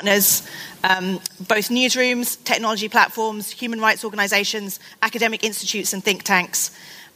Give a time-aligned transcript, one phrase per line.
[0.00, 0.42] partners,
[0.82, 6.70] um, both newsrooms, technology platforms, human rights organizations, academic institutes, and think tanks.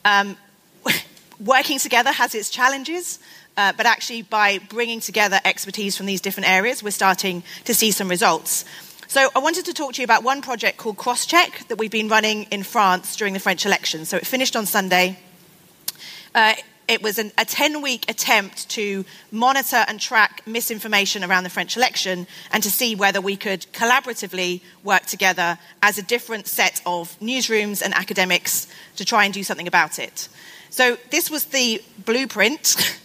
[0.04, 0.36] Um,
[1.40, 3.18] working together has its challenges,
[3.56, 7.90] uh, but actually, by bringing together expertise from these different areas, we're starting to see
[7.90, 8.66] some results.
[9.08, 12.08] So, I wanted to talk to you about one project called CrossCheck that we've been
[12.08, 14.04] running in France during the French election.
[14.04, 15.18] So, it finished on Sunday.
[16.34, 16.52] Uh,
[16.88, 21.76] it was an, a 10 week attempt to monitor and track misinformation around the French
[21.76, 27.18] election and to see whether we could collaboratively work together as a different set of
[27.20, 28.66] newsrooms and academics
[28.96, 30.28] to try and do something about it.
[30.70, 32.76] So, this was the blueprint.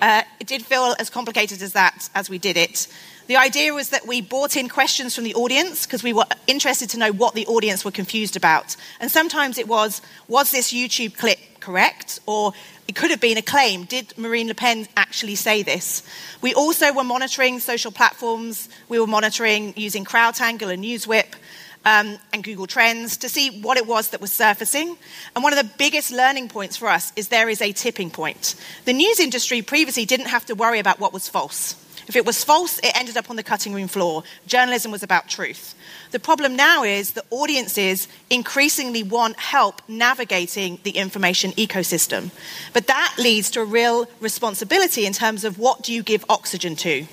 [0.00, 2.88] Uh, it did feel as complicated as that as we did it.
[3.26, 6.90] The idea was that we brought in questions from the audience because we were interested
[6.90, 8.76] to know what the audience were confused about.
[9.00, 12.20] And sometimes it was, was this YouTube clip correct?
[12.26, 12.52] Or
[12.86, 13.84] it could have been a claim.
[13.84, 16.02] Did Marine Le Pen actually say this?
[16.42, 18.68] We also were monitoring social platforms.
[18.88, 21.34] We were monitoring using CrowdTangle and NewsWhip
[21.86, 24.96] um, and Google Trends to see what it was that was surfacing.
[25.34, 28.54] And one of the biggest learning points for us is there is a tipping point.
[28.84, 31.76] The news industry previously didn't have to worry about what was false.
[32.06, 34.24] If it was false, it ended up on the cutting room floor.
[34.46, 35.74] Journalism was about truth.
[36.10, 42.30] The problem now is that audiences increasingly want help navigating the information ecosystem.
[42.72, 46.76] But that leads to a real responsibility in terms of what do you give oxygen
[46.76, 47.06] to.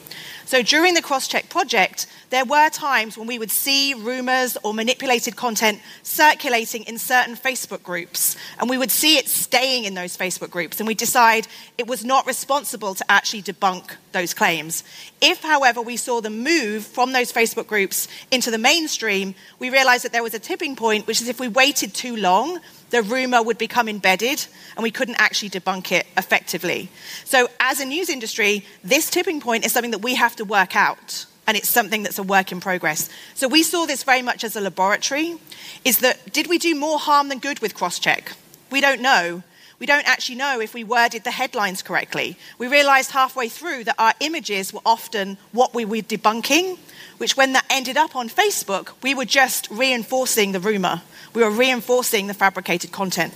[0.46, 5.36] So during the CrossCheck project, there were times when we would see rumors or manipulated
[5.36, 10.50] content circulating in certain Facebook groups, and we would see it staying in those Facebook
[10.50, 11.48] groups, and we decide
[11.78, 14.84] it was not responsible to actually debunk those claims.
[15.22, 20.06] If, however, we saw them move from those Facebook groups into the mainstream, we realized
[20.06, 22.60] that there was a tipping point, which is if we waited too long,
[22.92, 24.46] the rumor would become embedded
[24.76, 26.90] and we couldn't actually debunk it effectively.
[27.26, 30.78] So, as a news industry, this tipping point is something that we have to work
[30.78, 31.26] out.
[31.52, 33.10] And it's something that's a work in progress.
[33.36, 35.36] So we saw this very much as a laboratory.
[35.84, 38.38] Is that did we do more harm than good with CrossCheck?
[38.72, 39.44] We don't know.
[39.78, 42.38] We don't actually know if we worded the headlines correctly.
[42.58, 46.78] We realized halfway through that our images were often what we were debunking,
[47.18, 51.02] which when that ended up on Facebook, we were just reinforcing the rumor.
[51.34, 53.34] We were reinforcing the fabricated content.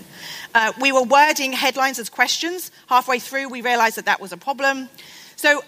[0.54, 2.72] Uh, we were wording headlines as questions.
[2.88, 4.88] Halfway through, we realized that that was a problem.
[5.36, 5.66] So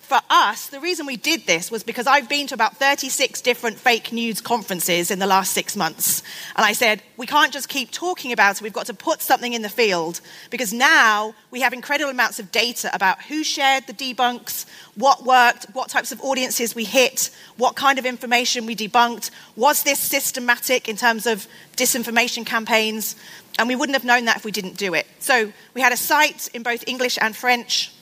[0.00, 3.78] for us, the reason we did this was because I've been to about 36 different
[3.78, 6.22] fake news conferences in the last six months.
[6.56, 9.52] And I said, we can't just keep talking about it, we've got to put something
[9.52, 10.22] in the field.
[10.50, 15.66] Because now we have incredible amounts of data about who shared the debunks, what worked,
[15.74, 19.30] what types of audiences we hit, what kind of information we debunked.
[19.56, 21.46] Was this systematic in terms of
[21.76, 23.14] disinformation campaigns?
[23.58, 25.06] And we wouldn't have known that if we didn't do it.
[25.18, 27.92] So we had a site in both English and French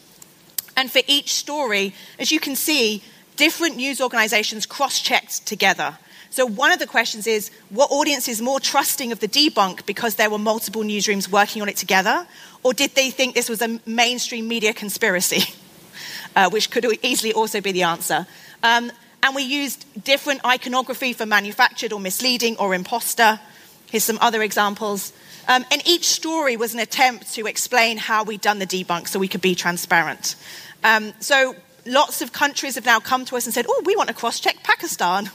[0.77, 3.03] and for each story, as you can see,
[3.37, 5.99] different news organizations cross checked together.
[6.33, 10.15] So, one of the questions is what audience is more trusting of the debunk because
[10.15, 12.27] there were multiple newsrooms working on it together?
[12.63, 15.55] Or did they think this was a mainstream media conspiracy?
[16.37, 18.25] Uh, which could easily also be the answer.
[18.63, 23.41] Um, and we used different iconography for manufactured or misleading or imposter.
[23.91, 25.13] Here's some other examples.
[25.51, 29.19] Um, and each story was an attempt to explain how we'd done the debunk so
[29.19, 30.37] we could be transparent.
[30.85, 34.07] Um, so lots of countries have now come to us and said, oh, we want
[34.07, 35.29] to cross check Pakistan.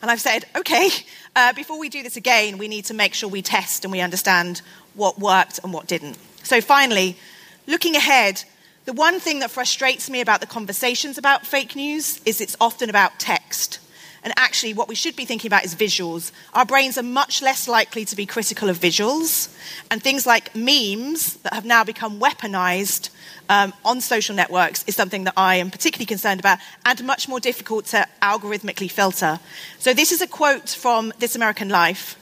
[0.00, 0.88] And I've said, okay,
[1.36, 4.00] uh, before we do this again, we need to make sure we test and we
[4.00, 4.62] understand
[4.94, 6.16] what worked and what didn't.
[6.44, 7.18] So finally,
[7.66, 8.44] looking ahead,
[8.86, 12.88] the one thing that frustrates me about the conversations about fake news is it's often
[12.88, 13.80] about text.
[14.24, 16.32] And actually, what we should be thinking about is visuals.
[16.52, 19.54] Our brains are much less likely to be critical of visuals.
[19.90, 23.10] And things like memes that have now become weaponized
[23.48, 27.40] um, on social networks is something that I am particularly concerned about and much more
[27.40, 29.40] difficult to algorithmically filter.
[29.78, 32.18] So, this is a quote from This American Life.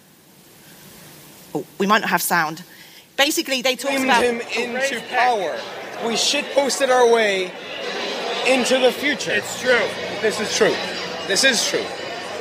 [1.55, 2.63] Oh, we might not have sound.
[3.17, 4.23] Basically, they talk about.
[4.23, 5.59] him into power.
[6.07, 7.51] We shit posted our way
[8.47, 9.33] into the future.
[9.33, 9.89] It's true.
[10.21, 10.75] This is true.
[11.27, 11.85] This is true.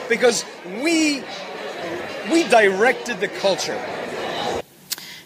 [0.07, 0.45] Because
[0.83, 1.23] we
[2.31, 3.79] we directed the culture.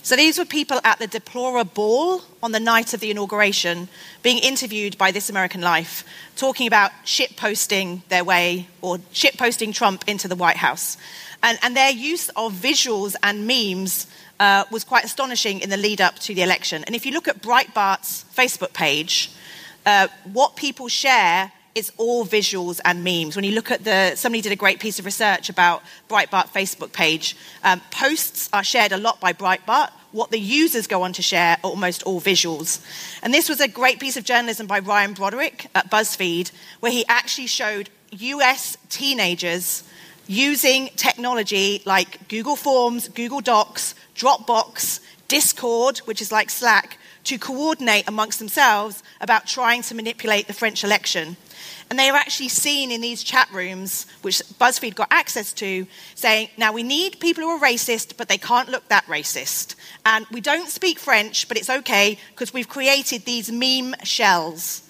[0.02, 3.90] So these were people at the DeploraBall on the night of the inauguration
[4.24, 6.04] being interviewed by This American Life,
[6.36, 10.98] talking about shit posting their way or shit posting Trump into the White House.
[11.44, 14.08] And, and their use of visuals and memes
[14.40, 16.84] uh, was quite astonishing in the lead up to the election.
[16.86, 19.32] And if you look at Breitbart's Facebook page,
[19.86, 23.36] uh, what people share it's all visuals and memes.
[23.36, 26.92] When you look at the, somebody did a great piece of research about Breitbart Facebook
[26.94, 27.36] page.
[27.64, 29.92] Um, posts are shared a lot by Breitbart.
[30.12, 32.84] What the users go on to share are almost all visuals.
[33.22, 37.06] And this was a great piece of journalism by Ryan Broderick at BuzzFeed, where he
[37.08, 39.84] actually showed US teenagers
[40.26, 48.08] using technology like Google Forms, Google Docs, Dropbox, Discord, which is like Slack, to coordinate
[48.08, 51.38] amongst themselves about trying to manipulate the French election.
[51.90, 56.50] And they are actually seen in these chat rooms, which BuzzFeed got access to, saying,
[56.56, 59.74] now we need people who are racist, but they can't look that racist.
[60.06, 64.84] And we don't speak French, but it's okay because we've created these meme shells.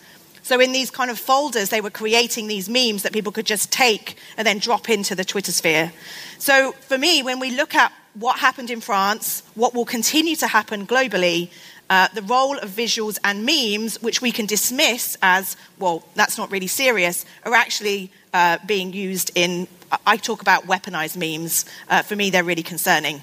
[0.44, 3.72] So, in these kind of folders, they were creating these memes that people could just
[3.72, 5.94] take and then drop into the Twitter sphere.
[6.40, 10.48] So, for me, when we look at what happened in France, what will continue to
[10.48, 11.52] happen globally,
[11.90, 16.52] uh, the role of visuals and memes, which we can dismiss as, well, that's not
[16.52, 19.68] really serious, are actually uh, being used in,
[20.06, 21.66] I talk about weaponized memes.
[21.90, 23.22] Uh, for me, they're really concerning.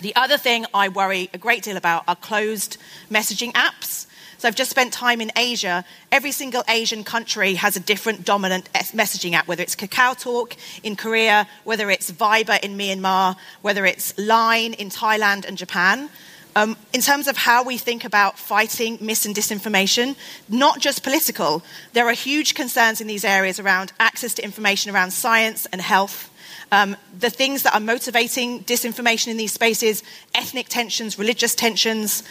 [0.00, 2.76] The other thing I worry a great deal about are closed
[3.10, 4.06] messaging apps.
[4.38, 5.84] So I've just spent time in Asia.
[6.10, 10.96] Every single Asian country has a different dominant messaging app, whether it's Kakao Talk in
[10.96, 16.10] Korea, whether it's Viber in Myanmar, whether it's Line in Thailand and Japan.
[16.54, 20.16] Um, in terms of how we think about fighting mis and disinformation,
[20.50, 21.62] not just political,
[21.94, 26.30] there are huge concerns in these areas around access to information around science and health.
[26.70, 30.02] Um, the things that are motivating disinformation in these spaces,
[30.34, 32.22] ethnic tensions, religious tensions.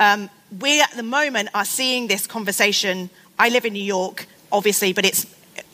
[0.00, 0.28] Um,
[0.60, 3.10] we at the moment are seeing this conversation.
[3.38, 5.26] I live in New York, obviously, but it's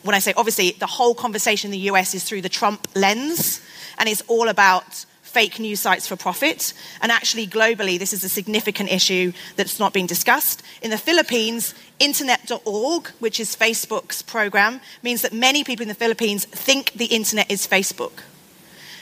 [0.02, 3.62] when I say obviously, the whole conversation in the US is through the Trump lens,
[3.98, 6.72] and it's all about fake news sites for profit.
[7.02, 10.62] And actually, globally, this is a significant issue that's not being discussed.
[10.80, 16.44] In the Philippines, Internet.org, which is Facebook's program, means that many people in the Philippines
[16.44, 18.22] think the internet is Facebook.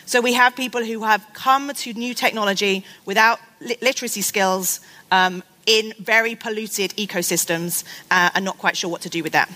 [0.07, 5.43] So we have people who have come to new technology without li- literacy skills um,
[5.67, 9.49] in very polluted ecosystems uh, and not quite sure what to do with that.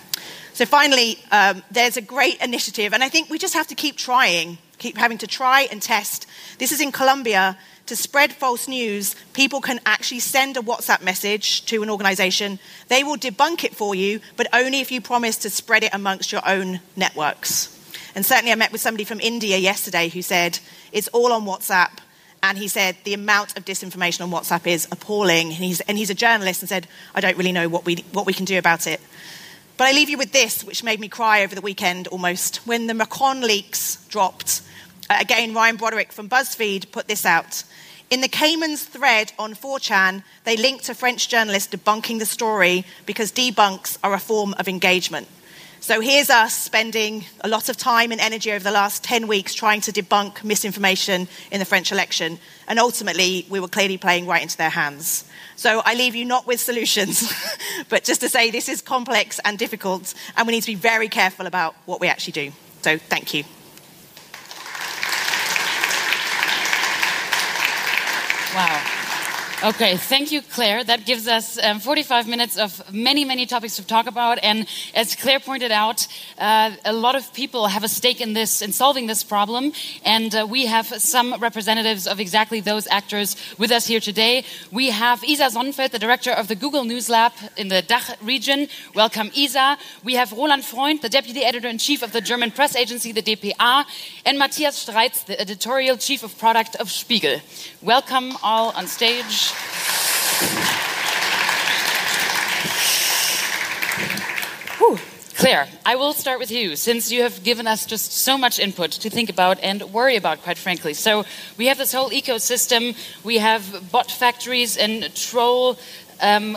[0.52, 3.97] So finally, um, there's a great initiative, and I think we just have to keep
[3.97, 6.26] trying keep having to try and test.
[6.59, 7.59] This is in Colombia.
[7.87, 12.59] To spread false news, people can actually send a WhatsApp message to an organization.
[12.88, 16.33] They will debunk it for you, but only if you promise to spread it amongst
[16.33, 17.73] your own networks.
[18.16, 20.59] And certainly, I met with somebody from India yesterday who said
[20.90, 21.99] it's all on WhatsApp.
[22.42, 25.49] And he said the amount of disinformation on WhatsApp is appalling.
[25.49, 28.26] And he's, and he's a journalist and said, I don't really know what we, what
[28.26, 29.00] we can do about it.
[29.76, 32.66] But I leave you with this, which made me cry over the weekend almost.
[32.66, 34.62] When the Macron leaks dropped,
[35.11, 37.62] uh, again, Ryan Broderick from BuzzFeed put this out.
[38.09, 43.33] In the Caymans thread on 4chan, they linked a French journalist debunking the story because
[43.33, 45.28] debunks are a form of engagement.
[45.80, 49.52] So here's us spending a lot of time and energy over the last 10 weeks
[49.52, 52.38] trying to debunk misinformation in the French election.
[52.68, 55.25] And ultimately, we were clearly playing right into their hands.
[55.56, 57.32] So I leave you not with solutions,
[57.88, 61.08] but just to say this is complex and difficult, and we need to be very
[61.08, 62.52] careful about what we actually do.
[62.82, 63.44] So thank you.
[68.54, 68.86] Wow.
[69.64, 70.84] Okay, thank you, Claire.
[70.84, 74.38] That gives us um, 45 minutes of many, many topics to talk about.
[74.42, 78.60] And as Claire pointed out, uh, a lot of people have a stake in this,
[78.60, 79.72] in solving this problem.
[80.04, 84.44] And uh, we have some representatives of exactly those actors with us here today.
[84.70, 88.68] We have Isa Sonnenfeld, the director of the Google News Lab in the DACH region.
[88.94, 89.78] Welcome, Isa.
[90.04, 93.22] We have Roland Freund, the deputy editor in chief of the German press agency, the
[93.22, 93.86] DPA,
[94.26, 97.40] and Matthias Streitz, the editorial chief of product of Spiegel.
[97.80, 99.46] Welcome all on stage.
[104.79, 104.99] Whew.
[105.37, 108.91] Claire, I will start with you since you have given us just so much input
[108.93, 110.95] to think about and worry about, quite frankly.
[110.95, 111.25] So,
[111.57, 115.79] we have this whole ecosystem, we have bot factories and troll.
[116.21, 116.57] Um,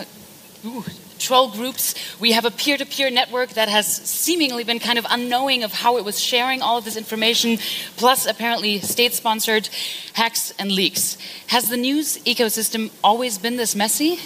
[0.65, 0.83] ooh,
[1.19, 1.95] troll groups.
[2.19, 5.71] We have a peer to peer network that has seemingly been kind of unknowing of
[5.71, 7.57] how it was sharing all of this information,
[7.97, 9.69] plus apparently state sponsored
[10.13, 11.17] hacks and leaks.
[11.47, 14.17] Has the news ecosystem always been this messy?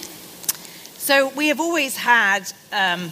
[0.97, 3.11] So we have always had um,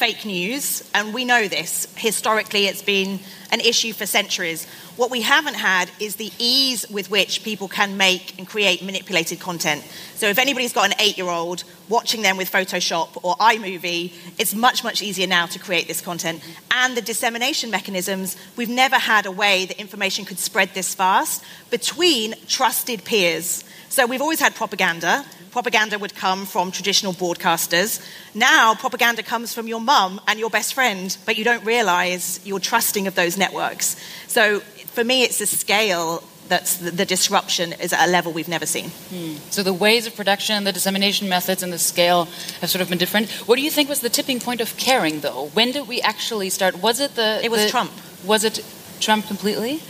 [0.00, 1.86] fake news, and we know this.
[1.94, 3.20] Historically, it's been
[3.52, 4.66] an issue for centuries.
[4.96, 9.40] What we haven't had is the ease with which people can make and create manipulated
[9.40, 9.84] content.
[10.14, 14.54] So if anybody's got an eight year old watching them with Photoshop or iMovie, it's
[14.54, 16.42] much, much easier now to create this content.
[16.70, 21.44] And the dissemination mechanisms, we've never had a way that information could spread this fast
[21.68, 23.64] between trusted peers.
[23.90, 25.26] So we've always had propaganda.
[25.50, 28.00] Propaganda would come from traditional broadcasters.
[28.34, 32.60] Now, propaganda comes from your mum and your best friend, but you don't realize you're
[32.60, 33.96] trusting of those networks.
[34.28, 38.48] So for me, it's the scale that's the, the disruption is at a level we've
[38.48, 38.90] never seen.
[38.90, 39.36] Hmm.
[39.50, 42.26] So the ways of production, the dissemination methods, and the scale
[42.60, 43.30] have sort of been different.
[43.46, 45.46] What do you think was the tipping point of caring, though?
[45.54, 46.82] When did we actually start?
[46.82, 47.40] Was it the?
[47.42, 47.92] It was the, Trump.
[48.24, 48.64] Was it
[48.98, 49.80] Trump completely?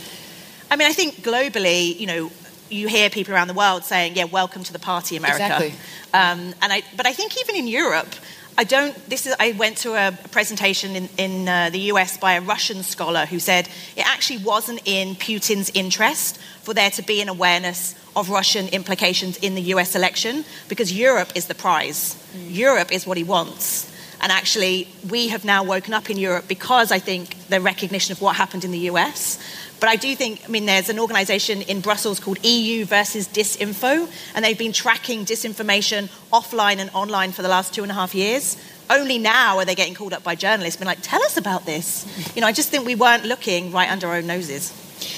[0.69, 2.31] I mean, I think globally, you know,
[2.71, 5.73] you hear people around the world saying, "Yeah, welcome to the party, America." Exactly.
[6.13, 8.13] Um, and I, but I think even in Europe,
[8.57, 8.93] I don't.
[9.09, 9.35] This is.
[9.39, 13.39] I went to a presentation in, in uh, the US by a Russian scholar who
[13.39, 18.67] said it actually wasn't in Putin's interest for there to be an awareness of Russian
[18.69, 22.15] implications in the US election because Europe is the prize.
[22.35, 22.55] Mm.
[22.55, 23.89] Europe is what he wants.
[24.21, 28.21] And actually, we have now woken up in Europe because I think the recognition of
[28.21, 29.39] what happened in the US.
[29.81, 34.07] But I do think, I mean, there's an organization in Brussels called EU versus Disinfo,
[34.35, 38.13] and they've been tracking disinformation offline and online for the last two and a half
[38.13, 38.57] years.
[38.91, 42.05] Only now are they getting called up by journalists, being like, tell us about this.
[42.35, 44.71] You know, I just think we weren't looking right under our own noses.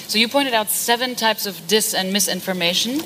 [0.08, 3.00] So you pointed out seven types of dis and misinformation.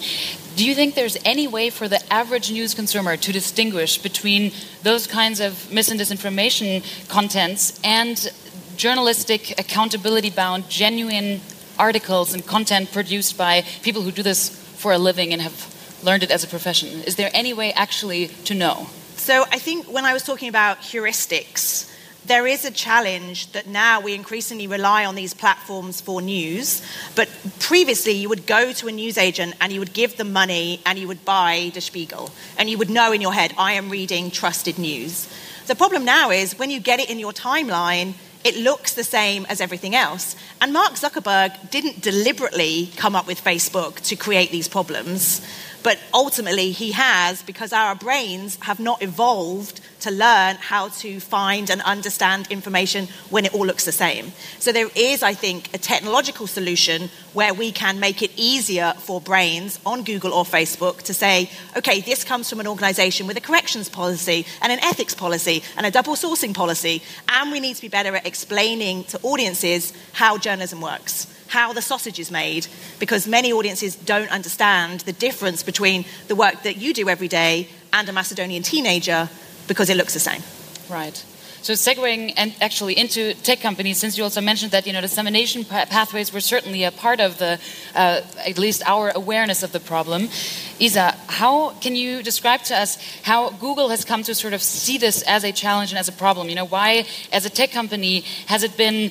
[0.55, 4.53] Do you think there's any way for the average news consumer to distinguish between
[4.85, 8.31] those kinds of mis and disinformation contents and
[8.79, 11.41] journalistic, accountability bound, genuine
[11.79, 16.23] articles and content produced by people who do this for a living and have learned
[16.23, 16.89] it as a profession?
[17.03, 18.87] Is there any way actually to know?
[19.17, 21.93] So I think when I was talking about heuristics,
[22.25, 26.83] there is a challenge that now we increasingly rely on these platforms for news.
[27.17, 30.99] But previously, you would go to a newsagent and you would give them money and
[30.99, 32.31] you would buy Der Spiegel.
[32.59, 35.27] And you would know in your head, I am reading trusted news.
[35.67, 39.47] The problem now is when you get it in your timeline, it looks the same
[39.47, 40.37] as everything else.
[40.61, 45.41] And Mark Zuckerberg didn't deliberately come up with Facebook to create these problems.
[45.83, 51.71] But ultimately, he has because our brains have not evolved to learn how to find
[51.71, 54.33] and understand information when it all looks the same.
[54.59, 59.21] So, there is, I think, a technological solution where we can make it easier for
[59.21, 63.41] brains on Google or Facebook to say, okay, this comes from an organization with a
[63.41, 67.83] corrections policy and an ethics policy and a double sourcing policy, and we need to
[67.83, 72.67] be better at explaining to audiences how journalism works how the sausage is made
[72.99, 77.69] because many audiences don't understand the difference between the work that you do every day
[77.93, 79.29] and a Macedonian teenager
[79.69, 80.43] because it looks the same.
[80.91, 81.23] Right.
[81.69, 85.67] So segueing and actually into tech companies, since you also mentioned that you know dissemination
[85.67, 87.61] pathways were certainly a part of the,
[87.95, 90.31] uh, at least our awareness of the problem.
[90.79, 94.97] Isa, how can you describe to us how Google has come to sort of see
[94.97, 96.49] this as a challenge and as a problem?
[96.49, 97.05] You know, why,
[97.35, 99.11] as a tech company, has it been,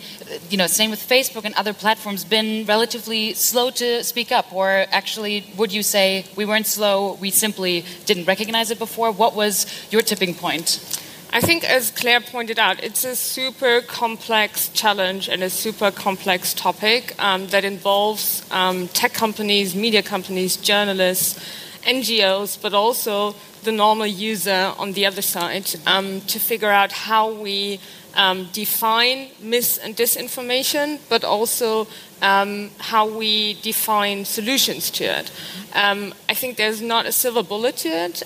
[0.50, 4.52] you know, same with Facebook and other platforms, been relatively slow to speak up?
[4.52, 9.12] Or actually, would you say we weren't slow, we simply didn't recognize it before?
[9.12, 10.80] What was your tipping point?
[11.34, 16.54] I think, as Claire pointed out, it's a super complex challenge and a super complex
[16.54, 21.38] topic um, that involves um, tech companies, media companies, journalists,
[21.84, 27.32] NGOs, but also the normal user on the other side um, to figure out how
[27.32, 27.80] we
[28.16, 31.88] um, define mis and disinformation, but also
[32.22, 35.32] um, how we define solutions to it.
[35.76, 38.24] Um, I think there's not a silver bullet to it.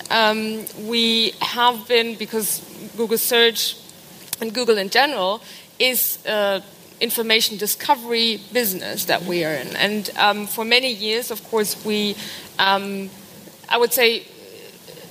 [0.88, 2.62] We have been, because
[2.96, 3.76] Google Search
[4.40, 5.42] and Google in general
[5.78, 6.62] is a
[7.02, 9.74] information discovery business that we are in.
[9.76, 12.14] And um, for many years, of course, we,
[12.58, 13.10] um,
[13.68, 14.22] I would say,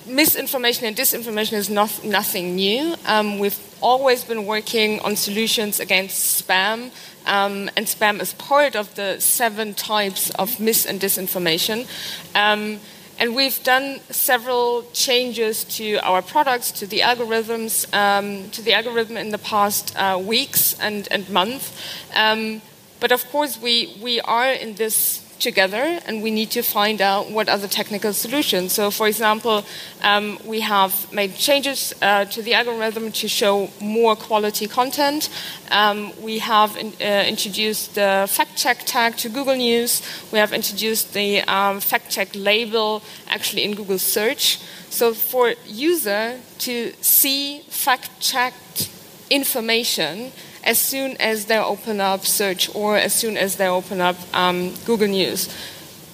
[0.07, 2.95] misinformation and disinformation is not, nothing new.
[3.05, 6.91] Um, we've always been working on solutions against spam,
[7.25, 11.85] um, and spam is part of the seven types of mis and disinformation.
[12.33, 12.79] Um,
[13.21, 19.15] and we've done several changes to our products, to the algorithms, um, to the algorithm
[19.15, 21.71] in the past uh, weeks and, and months.
[22.15, 22.63] Um,
[22.99, 27.29] but of course, we, we are in this together and we need to find out
[27.29, 28.71] what are the technical solutions.
[28.71, 29.65] So, for example,
[30.01, 35.29] um, we have made changes uh, to the algorithm to show more quality content.
[35.71, 40.01] Um, we have in, uh, introduced the fact check tag to Google News.
[40.31, 44.59] We have introduced the um, fact check label actually in Google Search.
[44.89, 48.89] So, for user to see fact checked
[49.29, 50.31] information
[50.63, 54.73] as soon as they open up search or as soon as they open up um,
[54.85, 55.49] Google News.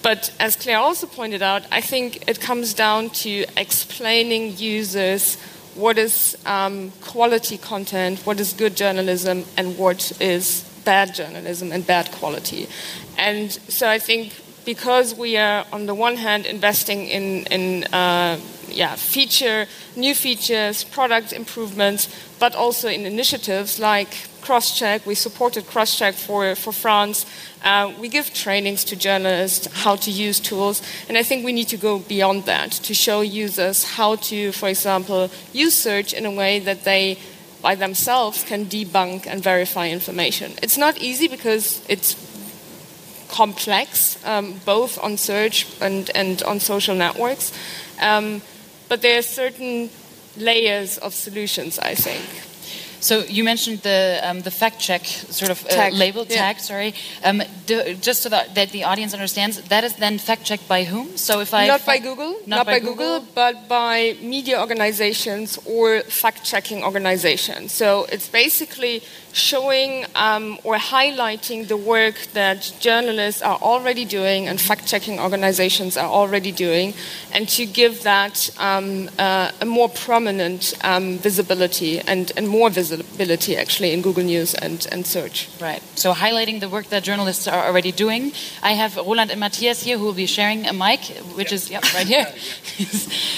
[0.04, 5.38] But as Claire also pointed out, I think it comes down to explaining users
[5.76, 11.86] what is um, quality content, what is good journalism, and what is bad journalism and
[11.86, 12.68] bad quality.
[13.18, 14.34] And so I think
[14.66, 18.40] because we are, on the one hand, investing in, in uh,
[18.78, 24.10] yeah, feature, new features, product improvements, but also in initiatives like
[24.42, 25.04] CrossCheck.
[25.06, 27.26] We supported CrossCheck for, for France.
[27.64, 30.84] Uh, we give trainings to journalists how to use tools.
[31.10, 34.70] And I think we need to go beyond that to show users how to, for
[34.70, 37.18] example, use search in a way that they
[37.64, 40.54] by themselves can debunk and verify information.
[40.62, 42.16] It's not easy because it's
[43.30, 47.52] complex, um, both on search and, and on social networks.
[48.00, 48.44] Um,
[48.90, 49.90] but there are certain
[50.38, 52.48] layers of solutions, I think.
[53.00, 55.94] So you mentioned the um, the fact check sort of uh, tag.
[55.94, 56.38] label yeah.
[56.38, 56.60] tag.
[56.60, 60.68] Sorry, um, do, just so that, that, the audience understands, that is then fact checked
[60.68, 61.16] by whom?
[61.16, 64.60] So if I not by Google, not, not by, by Google, Google, but by media
[64.60, 67.72] organizations or fact checking organizations.
[67.72, 69.04] So it's basically
[69.38, 75.96] showing um, or highlighting the work that journalists are already doing and fact checking organizations
[75.98, 76.94] are already doing,
[77.34, 83.56] and to give that um, uh, a more prominent um, visibility and, and more visibility
[83.56, 85.50] actually in Google News and, and search.
[85.62, 85.82] Right.
[85.96, 88.34] So highlighting the work that journalists are already doing.
[88.64, 91.02] I have Roland and Matthias here who will be sharing a mic,
[91.36, 92.26] which is yep, right here.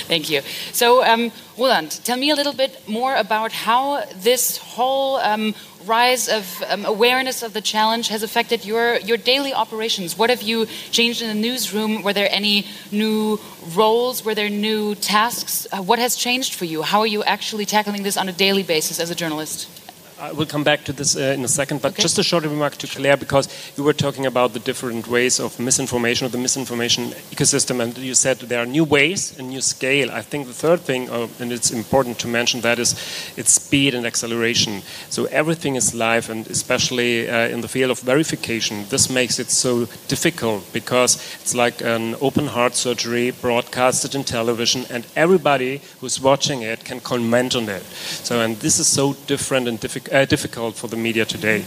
[0.07, 0.41] Thank you.
[0.71, 5.53] So, um, Roland, tell me a little bit more about how this whole um,
[5.85, 10.17] rise of um, awareness of the challenge has affected your, your daily operations?
[10.17, 12.01] What have you changed in the newsroom?
[12.01, 13.39] Were there any new
[13.75, 14.23] roles?
[14.23, 15.67] Were there new tasks?
[15.71, 16.81] Uh, what has changed for you?
[16.81, 19.78] How are you actually tackling this on a daily basis as a journalist?
[20.21, 22.01] I will come back to this uh, in a second, but okay.
[22.01, 25.57] just a short remark to Claire because you were talking about the different ways of
[25.59, 30.11] misinformation or the misinformation ecosystem, and you said there are new ways and new scale.
[30.11, 32.93] I think the third thing, uh, and it's important to mention that is
[33.37, 34.81] its speed and acceleration.
[35.09, 39.49] So everything is live, and especially uh, in the field of verification, this makes it
[39.49, 46.19] so difficult because it's like an open heart surgery broadcasted in television, and everybody who's
[46.19, 47.83] watching it can comment on it.
[47.83, 51.65] So, and this is so different and difficult uh, difficult for the media today.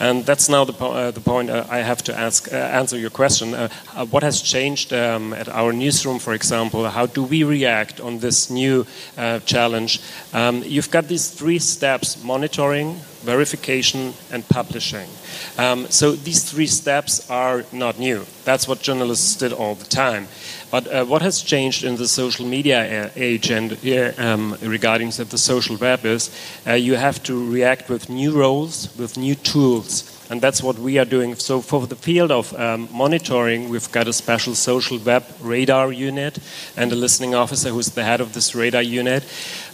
[0.00, 2.98] And that's now the, po uh, the point uh, I have to ask, uh, answer
[2.98, 3.54] your question.
[4.10, 6.88] What has changed um, at our newsroom, for example?
[6.90, 8.86] How do we react on this new
[9.46, 10.00] challenge?
[10.32, 15.08] Um, you've got these three steps monitoring, verification, and publishing.
[15.58, 18.26] Um, so these three steps are not new.
[18.44, 20.26] That's what journalists did all the time.
[20.74, 25.38] But uh, what has changed in the social media age and uh, um, regarding the
[25.38, 26.34] social web is
[26.66, 30.10] uh, you have to react with new roles, with new tools.
[30.30, 31.36] And that's what we are doing.
[31.36, 36.38] So, for the field of um, monitoring, we've got a special social web radar unit
[36.76, 39.22] and a listening officer who's the head of this radar unit.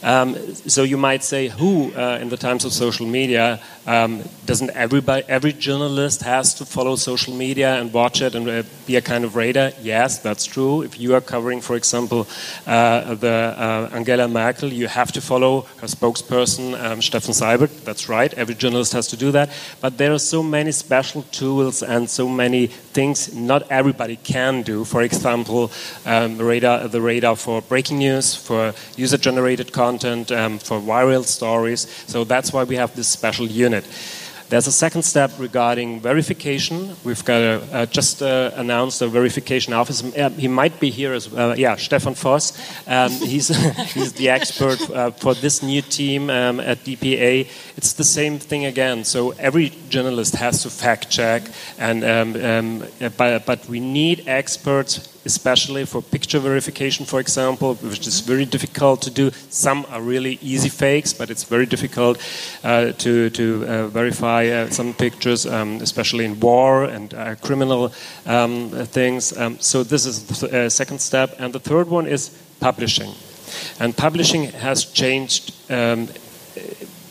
[0.03, 4.71] Um, so, you might say, who uh, in the times of social media um, doesn't
[4.71, 9.01] everybody, every journalist has to follow social media and watch it and uh, be a
[9.01, 9.73] kind of radar?
[9.83, 10.83] Yes, that's true.
[10.83, 12.27] If you are covering, for example,
[12.67, 17.85] uh, the uh, Angela Merkel, you have to follow her spokesperson, um, Steffen Seibert.
[17.85, 18.33] That's right.
[18.35, 19.51] Every journalist has to do that.
[19.81, 24.85] But there are so many special tools and so many things not everybody can do.
[24.85, 25.71] For example,
[26.07, 31.89] um, radar, the radar for breaking news, for user-generated content, um, for viral stories.
[32.07, 33.85] So that's why we have this special unit.
[34.51, 36.97] There's a second step regarding verification.
[37.05, 40.11] We've got a, uh, just uh, announced a verification officer.
[40.21, 41.57] Uh, he might be here as well.
[41.57, 42.59] Yeah, Stefan Voss.
[42.89, 43.47] Um, he's,
[43.95, 47.49] he's the expert uh, for this new team um, at DPA.
[47.77, 49.05] It's the same thing again.
[49.05, 51.43] So every journalist has to fact check,
[51.79, 52.85] and um, um
[53.17, 59.03] but, but we need experts especially for picture verification, for example, which is very difficult
[59.03, 59.31] to do.
[59.51, 62.19] Some are really easy fakes, but it's very difficult
[62.65, 67.93] uh, to, to uh, verify uh, some pictures, um, especially in war and uh, criminal
[68.27, 69.37] um, things.
[69.37, 71.29] Um, so this is the th uh, second step.
[71.39, 72.31] And the third one is
[72.61, 73.13] publishing.
[73.79, 76.09] And publishing has changed um,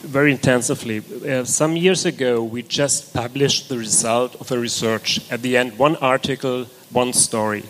[0.09, 0.97] very intensively.
[0.99, 5.19] Uh, some years ago, we just published the result of a research.
[5.29, 7.63] At the end, one article, one story.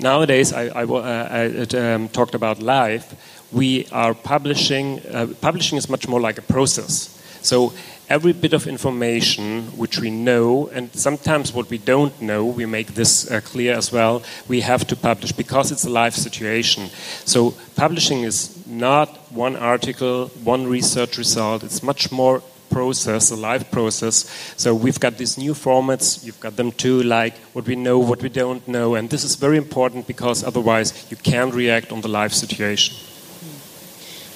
[0.00, 3.04] Nowadays, I, I, uh, I um, talked about live.
[3.50, 5.00] We are publishing.
[5.06, 7.14] Uh, publishing is much more like a process.
[7.42, 7.72] So
[8.08, 12.94] every bit of information which we know, and sometimes what we don't know, we make
[12.94, 16.88] this uh, clear as well, we have to publish because it's a live situation.
[17.24, 23.70] So publishing is not one article, one research result, it's much more process, a live
[23.70, 24.24] process.
[24.56, 28.22] So we've got these new formats, you've got them too, like what we know, what
[28.22, 28.94] we don't know.
[28.94, 32.96] And this is very important because otherwise you can't react on the live situation.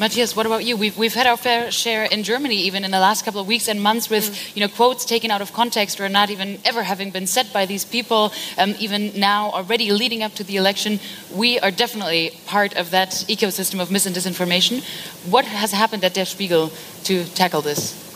[0.02, 0.76] Matthias, what about you?
[0.76, 3.68] We've, we've had our fair share in Germany, even in the last couple of weeks
[3.68, 4.56] and months, with mm.
[4.56, 7.66] you know quotes taken out of context or not even ever having been said by
[7.66, 8.32] these people.
[8.58, 10.98] Um, even now, already leading up to the election,
[11.32, 14.82] we are definitely part of that ecosystem of mis and disinformation.
[15.30, 16.72] What has happened at Der Spiegel
[17.04, 18.11] to tackle this?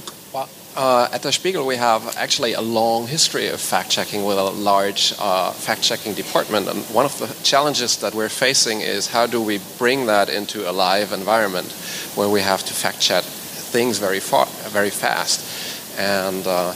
[0.76, 4.42] Uh, at Der Spiegel, we have actually a long history of fact checking with a
[4.42, 6.68] large uh, fact checking department.
[6.68, 10.70] And one of the challenges that we're facing is how do we bring that into
[10.70, 11.72] a live environment
[12.14, 15.98] where we have to fact check things very, far, very fast.
[15.98, 16.74] And uh,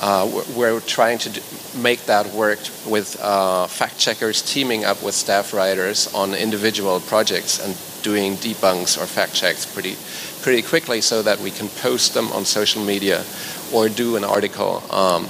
[0.00, 1.30] uh we're trying to
[1.78, 7.60] make that work with uh, fact checkers teaming up with staff writers on individual projects
[7.64, 9.96] and doing debunks or fact checks pretty
[10.46, 13.24] pretty quickly so that we can post them on social media
[13.74, 15.28] or do an article um,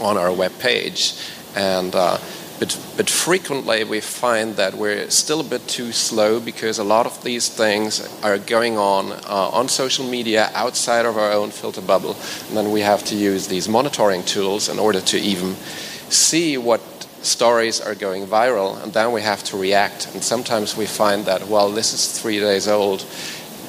[0.00, 1.14] on our web page.
[1.54, 2.18] And uh,
[2.58, 7.06] but, but frequently we find that we're still a bit too slow because a lot
[7.06, 11.80] of these things are going on uh, on social media outside of our own filter
[11.80, 12.16] bubble.
[12.48, 15.54] And then we have to use these monitoring tools in order to even
[16.10, 16.80] see what
[17.22, 18.82] stories are going viral.
[18.82, 20.12] And then we have to react.
[20.14, 23.04] And sometimes we find that, well, this is three days old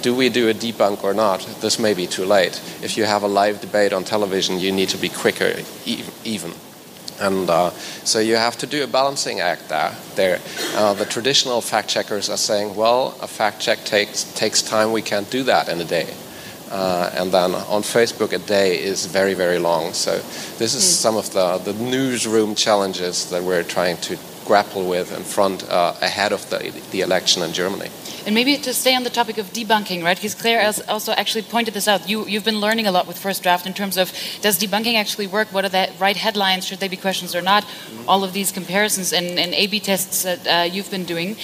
[0.01, 1.41] do we do a debunk or not?
[1.61, 2.61] This may be too late.
[2.81, 5.53] If you have a live debate on television, you need to be quicker,
[6.23, 6.53] even.
[7.19, 9.93] And uh, so you have to do a balancing act there.
[10.15, 10.39] there.
[10.75, 15.01] Uh, the traditional fact checkers are saying, well, a fact check takes, takes time, we
[15.01, 16.13] can't do that in a day.
[16.71, 19.91] Uh, and then on Facebook, a day is very, very long.
[19.93, 20.17] So
[20.57, 21.01] this is mm.
[21.01, 25.93] some of the, the newsroom challenges that we're trying to grapple with in front uh,
[26.01, 27.89] ahead of the, the election in Germany.
[28.25, 30.17] And maybe to stay on the topic of debunking, right?
[30.17, 32.09] Because Claire has also actually pointed this out.
[32.09, 35.27] You, you've been learning a lot with First Draft in terms of does debunking actually
[35.27, 35.51] work?
[35.53, 36.65] What are the right headlines?
[36.65, 37.65] Should they be questions or not?
[38.07, 41.37] All of these comparisons and, and A/B tests that uh, you've been doing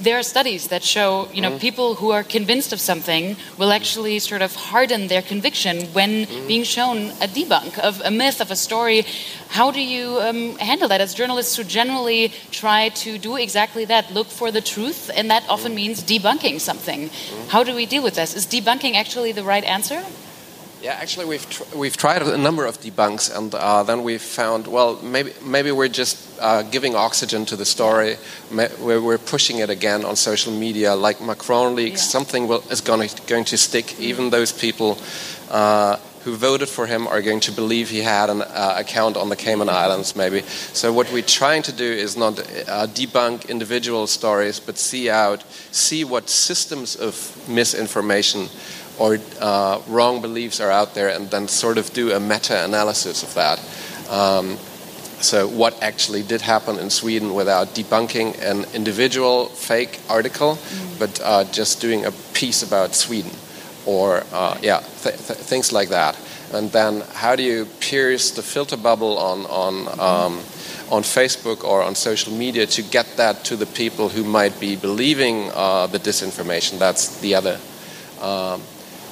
[0.00, 1.60] there are studies that show you know mm.
[1.60, 6.48] people who are convinced of something will actually sort of harden their conviction when mm.
[6.48, 9.04] being shown a debunk of a myth of a story.
[9.48, 11.00] How do you um, handle that?
[11.00, 15.44] As journalists who generally try to do exactly that look for the truth and that
[15.48, 17.10] often means debunking something.
[17.48, 18.34] How do we deal with this?
[18.34, 20.04] Is debunking actually the right answer
[20.80, 24.66] yeah, actually, we've tr we've tried a number of debunks, and uh, then we've found
[24.66, 28.16] well, maybe maybe we're just uh, giving oxygen to the story.
[28.52, 32.02] We're, we're, pushing it again on social media, like Macron leaks.
[32.02, 32.18] Yeah.
[32.18, 33.86] Something will, is going to, going to stick.
[33.86, 34.00] Mm.
[34.00, 34.98] Even those people
[35.50, 39.28] uh, who voted for him are going to believe he had an uh, account on
[39.28, 40.42] the Cayman Islands, maybe.
[40.72, 45.42] So what we're trying to do is not uh, debunk individual stories, but see out,
[45.72, 47.14] see what systems of
[47.48, 48.48] misinformation
[48.98, 53.22] or uh, wrong beliefs are out there and then sort of do a meta analysis
[53.22, 53.58] of that.
[54.10, 54.58] Um,
[55.20, 60.98] so, what actually did happen in Sweden without debunking an individual fake article, mm.
[60.98, 63.32] but uh, just doing a piece about Sweden,
[63.84, 66.16] or uh, yeah, th th things like that.
[66.52, 70.34] And then, how do you pierce the filter bubble on on um,
[70.88, 74.76] on Facebook or on social media to get that to the people who might be
[74.76, 76.78] believing uh, the disinformation?
[76.78, 77.58] That's the other.
[78.22, 78.62] Um,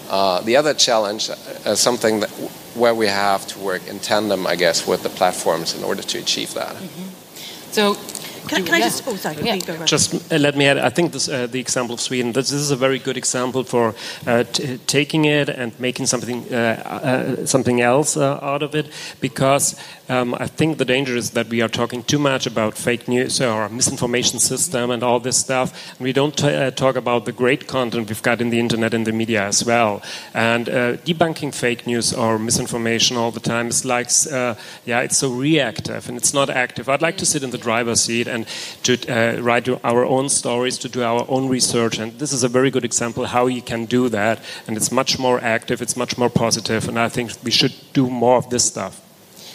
[0.09, 2.31] uh, the other challenge is uh, something that,
[2.75, 6.19] where we have to work in tandem, I guess, with the platforms in order to
[6.19, 6.75] achieve that.
[6.77, 7.73] Mm-hmm.
[7.73, 7.95] So
[8.49, 9.07] can, can I just?
[9.07, 9.37] Oh, sorry.
[9.43, 9.57] Yeah.
[9.59, 10.79] Go just uh, let me add.
[10.79, 12.33] I think this, uh, the example of Sweden.
[12.33, 13.95] This, this, is a very good example for
[14.27, 14.45] uh,
[14.87, 18.87] taking it and making something uh, uh, something else uh, out of it.
[19.21, 23.09] Because um, I think the danger is that we are talking too much about fake
[23.09, 25.93] news or misinformation system and all this stuff.
[25.99, 26.37] And we don't
[26.77, 30.03] talk about the great content we've got in the internet and the media as well.
[30.35, 34.11] And debunking fake news or misinformation all the time is like,
[34.85, 36.89] yeah, it's so reactive and it's not active.
[36.89, 38.47] I'd like to sit in the driver's seat and
[38.83, 41.99] to uh, write our own stories, to do our own research.
[41.99, 44.37] And this is a very good example how you can do that.
[44.67, 46.47] And it's much more active, it's much more positive.
[46.47, 48.95] positive, and I think we should do more of this stuff.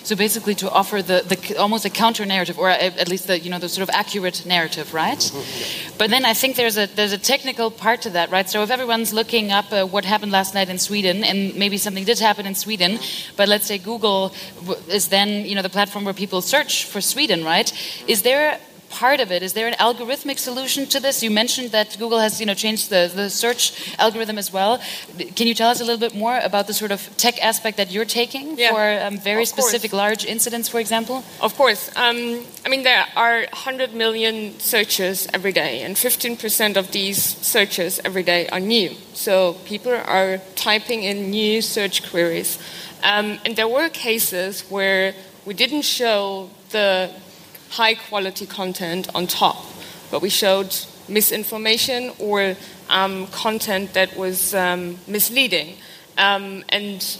[0.04, 3.50] So basically, to offer the, the almost a counter narrative, or at least the you
[3.52, 5.24] know the sort of accurate narrative, right?
[5.24, 5.98] Mm-hmm.
[6.00, 8.50] But then I think there's a there's a technical part to that, right?
[8.50, 12.06] So if everyone's looking up uh, what happened last night in Sweden, and maybe something
[12.06, 13.00] did happen in Sweden,
[13.38, 14.34] but let's say Google
[14.88, 17.72] is then you know the platform where people search for Sweden, right?
[18.08, 18.60] Is there
[18.91, 19.41] part of it.
[19.41, 21.23] Is there an algorithmic solution to this?
[21.23, 24.82] You mentioned that Google has you know, changed the, the search algorithm as well.
[25.36, 27.91] Can you tell us a little bit more about the sort of tech aspect that
[27.91, 31.23] you're taking yeah, for um, very specific large incidents, for example?
[31.41, 31.89] Of course.
[31.95, 37.99] Um, I mean, there are 100 million searches every day, and 15% of these searches
[38.04, 38.91] every day are new.
[39.13, 42.60] So people are typing in new search queries.
[43.04, 47.12] Um, and there were cases where we didn't show the
[47.71, 49.65] high quality content on top.
[50.12, 50.75] But we showed
[51.07, 52.55] misinformation or
[52.89, 55.77] um, content that was um, misleading.
[56.17, 57.17] Um, and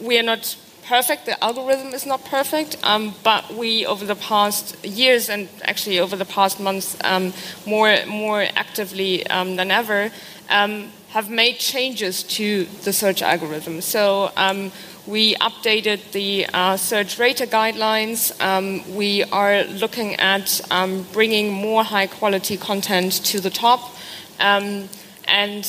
[0.00, 4.84] we are not perfect, the algorithm is not perfect, um, but we, over the past
[4.84, 7.32] years and actually over the past months, um,
[7.64, 10.10] more, more actively um, than ever,
[10.48, 13.80] have made changes to the search algorithm.
[13.80, 14.30] So
[15.10, 18.32] we updated the uh, search rater guidelines.
[18.40, 23.80] Um, we are looking at um, bringing more high quality content to the top.
[24.38, 24.88] Um,
[25.26, 25.66] and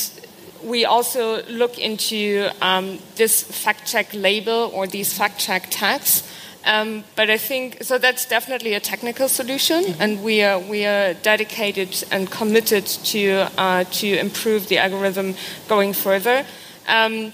[0.62, 6.22] we also look into um, this fact check label or these fact check tags.
[6.64, 7.98] Um, but I think so.
[7.98, 10.00] That's definitely a technical solution, mm-hmm.
[10.00, 15.34] and we are we are dedicated and committed to uh, to improve the algorithm
[15.66, 16.46] going further.
[16.86, 17.32] Um,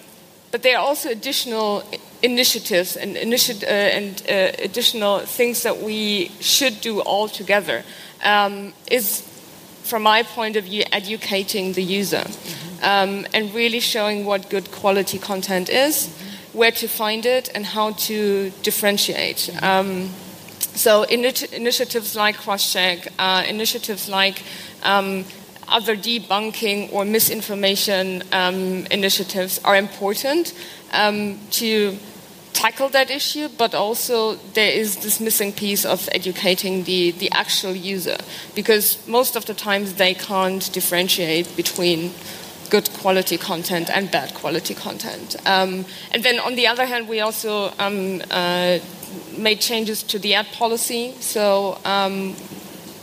[0.50, 1.84] but there are also additional
[2.22, 7.84] initiatives and, initi- uh, and uh, additional things that we should do all together.
[8.24, 9.22] Um, is,
[9.84, 12.84] from my point of view, educating the user mm-hmm.
[12.84, 16.58] um, and really showing what good quality content is, mm-hmm.
[16.58, 19.50] where to find it, and how to differentiate.
[19.62, 20.08] Um,
[20.74, 24.42] so, initi- initiatives like CrossCheck, uh, initiatives like
[24.82, 25.24] um,
[25.70, 30.54] other debunking or misinformation um, initiatives are important
[30.92, 31.96] um, to
[32.52, 37.74] tackle that issue, but also there is this missing piece of educating the, the actual
[37.74, 38.16] user
[38.54, 42.12] because most of the times they can't differentiate between
[42.70, 45.36] good quality content and bad quality content.
[45.46, 48.78] Um, and then on the other hand, we also um, uh,
[49.36, 51.14] made changes to the ad policy.
[51.20, 52.34] So um,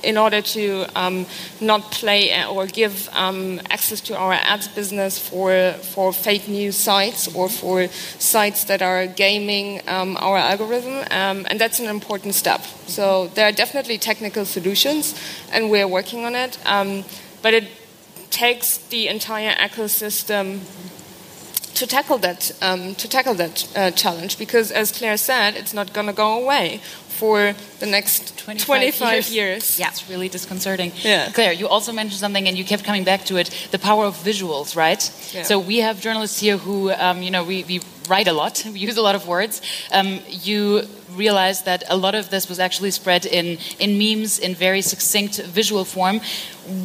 [0.05, 1.25] in order to um,
[1.59, 7.33] not play or give um, access to our ads business for, for fake news sites
[7.35, 7.87] or for
[8.19, 10.97] sites that are gaming um, our algorithm.
[11.11, 12.61] Um, and that's an important step.
[12.87, 15.15] So there are definitely technical solutions,
[15.51, 16.57] and we're working on it.
[16.65, 17.03] Um,
[17.41, 17.67] but it
[18.29, 20.59] takes the entire ecosystem
[21.75, 25.93] to tackle that um, to tackle that uh, challenge because, as Claire said, it's not
[25.93, 29.33] going to go away for the next 25, 25 years.
[29.33, 29.79] years.
[29.79, 30.91] Yeah, it's really disconcerting.
[30.97, 31.31] Yeah.
[31.31, 34.15] Claire, you also mentioned something, and you kept coming back to it: the power of
[34.15, 35.01] visuals, right?
[35.33, 35.43] Yeah.
[35.43, 38.79] So we have journalists here who, um, you know, we, we write a lot, we
[38.79, 39.61] use a lot of words.
[39.91, 44.55] Um, you realized that a lot of this was actually spread in, in memes in
[44.55, 46.21] very succinct visual form.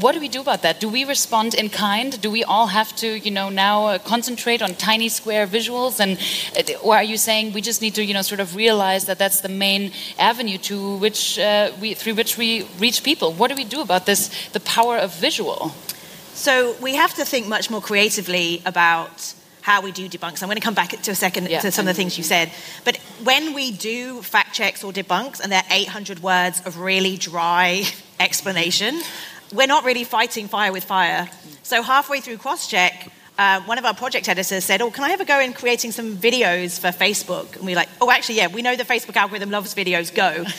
[0.01, 0.81] What do we do about that?
[0.81, 2.21] Do we respond in kind?
[2.21, 6.01] Do we all have to, you know, now uh, concentrate on tiny square visuals?
[6.01, 6.19] And
[6.57, 9.19] uh, or are you saying we just need to, you know, sort of realize that
[9.19, 13.33] that's the main avenue to which uh, we through which we reach people?
[13.33, 14.31] What do we do about this?
[14.53, 15.73] The power of visual.
[16.35, 20.43] So we have to think much more creatively about how we do debunks.
[20.43, 21.61] I'm going to come back to a second yeah.
[21.61, 22.51] to some of the things you said.
[22.85, 27.85] But when we do fact checks or debunks, and they're 800 words of really dry
[28.21, 29.01] explanation,
[29.53, 31.29] we're not really fighting fire with fire.
[31.63, 33.11] So halfway through CrossCheck,
[33.41, 35.93] uh, one of our project editors said, "Oh, can I have a go in creating
[35.93, 39.17] some videos for Facebook?" And we are like, "Oh, actually, yeah, we know the Facebook
[39.17, 40.15] algorithm loves videos.
[40.15, 40.45] Go."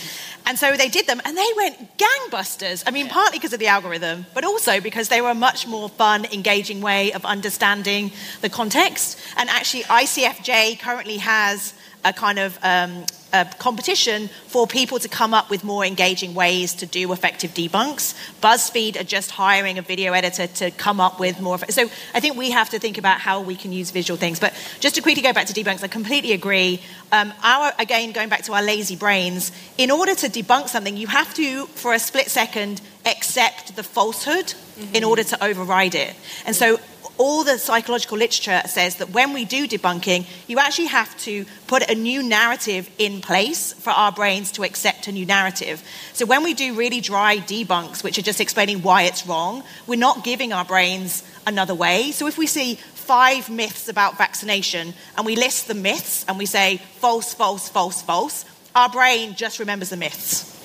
[0.47, 2.83] And so they did them, and they went gangbusters.
[2.87, 5.87] I mean, partly because of the algorithm, but also because they were a much more
[5.87, 9.19] fun, engaging way of understanding the context.
[9.37, 15.33] And actually, ICFJ currently has a kind of um, a competition for people to come
[15.33, 18.13] up with more engaging ways to do effective debunks.
[18.41, 21.57] BuzzFeed are just hiring a video editor to come up with more.
[21.69, 24.39] So I think we have to think about how we can use visual things.
[24.39, 26.81] But just to quickly go back to debunks, I completely agree.
[27.11, 31.07] Um, our again, going back to our lazy brains, in order to debunk something, you
[31.07, 34.95] have to, for a split second, accept the falsehood mm-hmm.
[34.95, 36.15] in order to override it.
[36.45, 36.79] And so
[37.21, 41.87] all the psychological literature says that when we do debunking, you actually have to put
[41.87, 45.83] a new narrative in place for our brains to accept a new narrative.
[46.13, 49.99] So when we do really dry debunks, which are just explaining why it's wrong, we're
[49.99, 52.11] not giving our brains another way.
[52.11, 56.47] So if we see five myths about vaccination and we list the myths and we
[56.47, 60.60] say false, false, false, false, our brain just remembers the myths.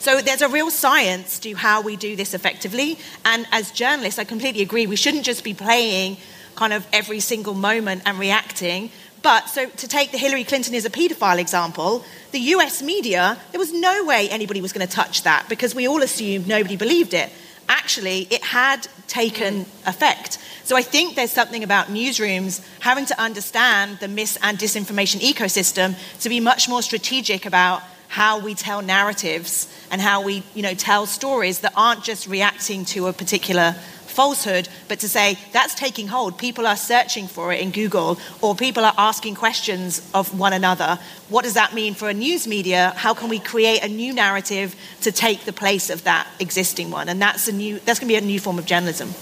[0.00, 2.98] So there's a real science to how we do this effectively.
[3.26, 4.86] And as journalists, I completely agree.
[4.86, 6.16] We shouldn't just be playing
[6.56, 8.90] kind of every single moment and reacting.
[9.22, 13.58] But so to take the Hillary Clinton is a paedophile example, the US media, there
[13.58, 17.12] was no way anybody was going to touch that because we all assumed nobody believed
[17.12, 17.30] it.
[17.68, 20.38] Actually, it had taken effect.
[20.64, 25.94] So I think there's something about newsrooms having to understand the mis and disinformation ecosystem
[26.20, 30.74] to be much more strategic about how we tell narratives and how we you know,
[30.74, 33.72] tell stories that aren't just reacting to a particular
[34.10, 36.36] falsehood, but to say that's taking hold.
[36.36, 40.98] People are searching for it in Google, or people are asking questions of one another.
[41.28, 42.92] What does that mean for a news media?
[42.96, 47.08] How can we create a new narrative to take the place of that existing one?
[47.08, 47.78] And that's a new.
[47.78, 49.14] That's going to be a new form of journalism.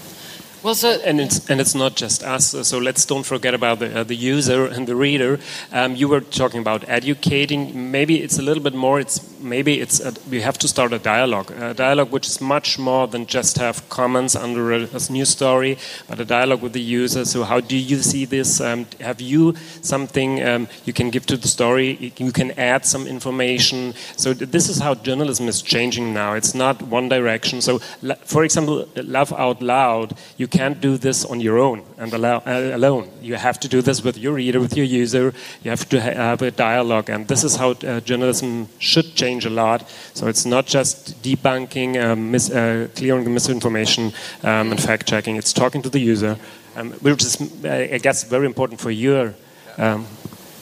[0.60, 2.48] Well, so and it's and it's not just us.
[2.66, 5.38] So let's don't forget about the, uh, the user and the reader.
[5.72, 7.92] Um, you were talking about educating.
[7.92, 8.98] Maybe it's a little bit more.
[8.98, 12.78] It's maybe it's a, we have to start a dialogue, a dialogue which is much
[12.78, 15.78] more than just have comments under a, a news story,
[16.08, 17.24] but a dialogue with the user.
[17.24, 18.60] So how do you see this?
[18.60, 22.12] Um, have you something um, you can give to the story?
[22.16, 23.94] You can add some information.
[24.16, 26.34] So this is how journalism is changing now.
[26.34, 27.60] It's not one direction.
[27.60, 27.78] So
[28.24, 30.16] for example, laugh out loud.
[30.36, 33.10] You can't do this on your own and uh, alone.
[33.20, 35.34] You have to do this with your reader, with your user.
[35.62, 39.27] You have to ha have a dialogue, and this is how uh, journalism should change
[39.36, 39.88] a lot.
[40.14, 44.12] So it's not just debunking, um, mis uh, clearing misinformation,
[44.42, 45.36] um, and fact checking.
[45.36, 46.36] It's talking to the user,
[46.76, 49.34] um, which is, I guess, very important for your.
[49.76, 50.06] Um,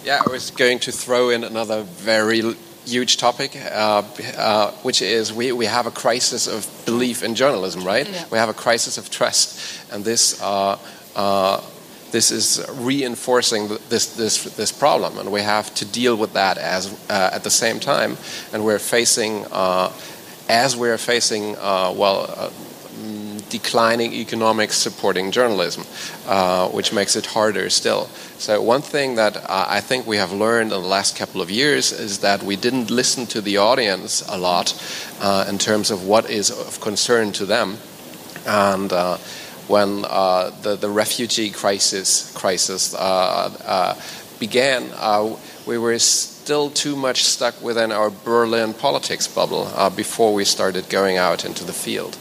[0.05, 2.43] yeah, I was going to throw in another very
[2.87, 4.03] huge topic, uh,
[4.37, 8.09] uh, which is we, we have a crisis of belief in journalism, right?
[8.09, 8.25] Yeah.
[8.31, 9.59] We have a crisis of trust,
[9.93, 10.79] and this uh,
[11.17, 11.61] uh
[12.13, 16.93] this is reinforcing this this this problem, and we have to deal with that as
[17.11, 18.17] uh, at the same time,
[18.53, 19.93] and we're facing uh,
[20.49, 22.53] as we're facing well
[23.49, 25.85] declining economics supporting journalism,
[26.27, 28.07] uh, which makes it harder still.
[28.39, 31.51] So, one thing that uh, I think we have learned in the last couple of
[31.51, 34.75] years is that we didn't listen to the audience a lot
[35.21, 37.79] uh, in terms of what is of concern to them.
[38.47, 39.19] And uh,
[39.69, 44.01] when uh, the, the refugee crisis, crisis uh,
[44.39, 44.91] began,
[45.67, 51.17] we were still too much stuck within our Berlin politics bubble before we started going
[51.17, 52.17] out into the field.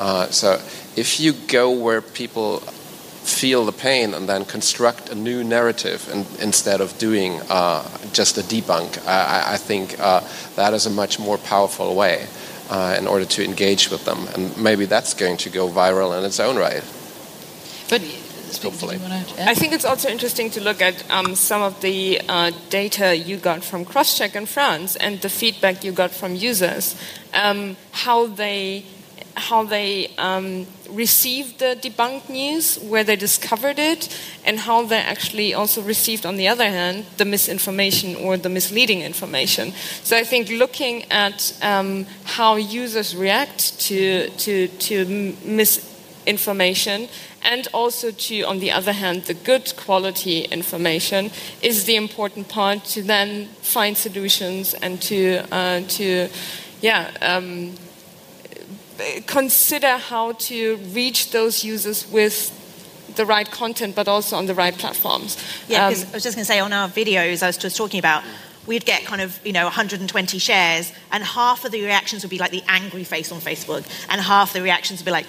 [0.00, 0.54] Uh, so
[0.96, 6.08] if you go where people feel the pain and then construct a new narrative
[6.40, 10.22] instead of doing uh, just a debunk, I, I think uh,
[10.56, 12.26] that is a much more powerful way
[12.70, 14.26] uh, in order to engage with them.
[14.34, 16.84] And maybe that's going to go viral in its own right.
[17.90, 18.00] But
[18.62, 18.98] hopefully.
[19.38, 23.36] I think it's also interesting to look at um, some of the uh, data you
[23.36, 26.96] got from CrossCheck in France and the feedback you got from users,
[27.34, 28.84] um, how they
[29.36, 34.08] how they um, received the debunked news, where they discovered it,
[34.44, 39.02] and how they actually also received, on the other hand, the misinformation or the misleading
[39.02, 39.72] information.
[40.02, 47.08] So I think looking at um, how users react to, to, to misinformation
[47.42, 51.30] and also to, on the other hand, the good quality information
[51.62, 56.28] is the important part to then find solutions and to, uh, to
[56.80, 57.74] yeah, um,
[59.26, 62.56] consider how to reach those users with
[63.16, 65.36] the right content, but also on the right platforms.
[65.68, 67.98] Yeah, um, I was just going to say on our videos, I was just talking
[67.98, 68.22] about
[68.66, 72.38] we'd get kind of you know 120 shares and half of the reactions would be
[72.38, 75.26] like the angry face on facebook and half the reactions would be like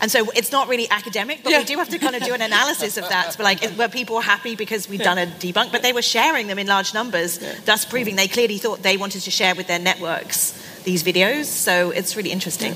[0.00, 1.58] and so it's not really academic but yeah.
[1.58, 4.20] we do have to kind of do an analysis of that be like were people
[4.20, 5.14] happy because we'd yeah.
[5.14, 7.54] done a debunk but they were sharing them in large numbers yeah.
[7.64, 10.52] thus proving they clearly thought they wanted to share with their networks
[10.82, 12.74] these videos so it's really interesting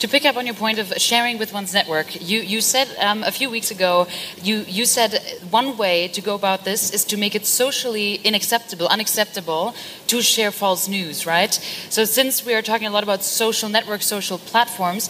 [0.00, 3.22] to pick up on your point of sharing with one's network, you, you said um,
[3.22, 4.06] a few weeks ago,
[4.42, 5.20] you, you said
[5.50, 9.74] one way to go about this is to make it socially unacceptable, unacceptable
[10.08, 11.54] to share false news, right?
[11.90, 15.08] So since we are talking a lot about social networks, social platforms,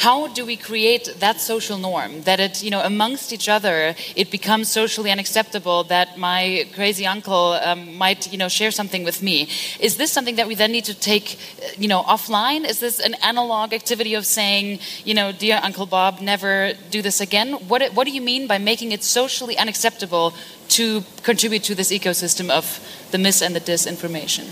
[0.00, 2.22] how do we create that social norm?
[2.22, 7.58] That it you know amongst each other it becomes socially unacceptable that my crazy uncle
[7.68, 9.48] um, might you know share something with me.
[9.78, 11.38] Is this something that we then need to take
[11.78, 12.64] you know offline?
[12.64, 17.20] Is this an analog activity of saying you know dear uncle bob never do this
[17.20, 20.32] again what what do you mean by making it socially unacceptable
[20.68, 22.64] to contribute to this ecosystem of
[23.10, 24.46] the mis and the disinformation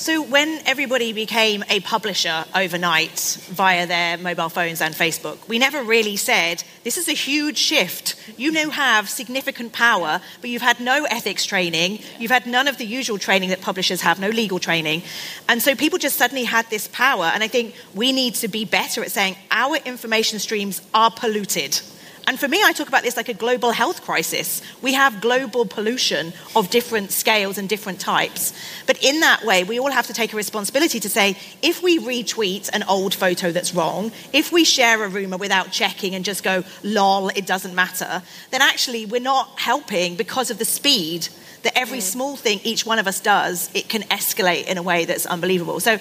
[0.00, 5.82] so, when everybody became a publisher overnight via their mobile phones and Facebook, we never
[5.82, 8.16] really said, This is a huge shift.
[8.38, 11.98] You now have significant power, but you've had no ethics training.
[12.18, 15.02] You've had none of the usual training that publishers have, no legal training.
[15.50, 17.26] And so people just suddenly had this power.
[17.26, 21.78] And I think we need to be better at saying, Our information streams are polluted
[22.26, 24.62] and for me, I talk about this like a global health crisis.
[24.82, 28.52] We have global pollution of different scales and different types.
[28.86, 31.98] But in that way, we all have to take a responsibility to say if we
[31.98, 36.42] retweet an old photo that's wrong, if we share a rumor without checking and just
[36.42, 41.28] go, lol, it doesn't matter, then actually we're not helping because of the speed
[41.62, 42.02] that every mm.
[42.02, 45.80] small thing each one of us does, it can escalate in a way that's unbelievable.
[45.80, 45.98] So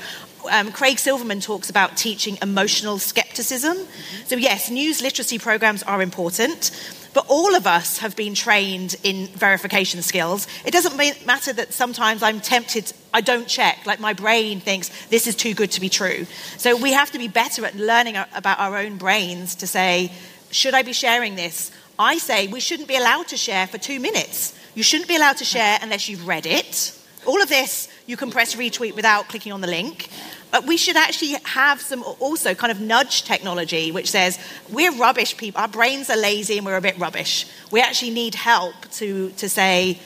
[0.52, 3.78] um, Craig Silverman talks about teaching emotional skepticism.
[3.78, 4.26] Mm-hmm.
[4.26, 6.72] So, yes, news literacy programs are important,
[7.14, 10.48] but all of us have been trained in verification skills.
[10.66, 13.86] It doesn't matter that sometimes I'm tempted, I don't check.
[13.86, 16.26] Like my brain thinks this is too good to be true.
[16.58, 20.12] So we have to be better at learning about our own brains to say,
[20.52, 21.72] should I be sharing this?
[21.98, 24.58] I say we shouldn't be allowed to share for two minutes.
[24.76, 26.96] You shouldn't be allowed to share unless you've read it.
[27.26, 30.10] All of this you can press retweet without clicking on the link.
[30.52, 34.40] But we should actually have some also kind of nudge technology which says
[34.72, 35.62] we're rubbish people.
[35.62, 37.46] Our brains are lazy and we're a bit rubbish.
[37.70, 40.00] We actually need help to, to say,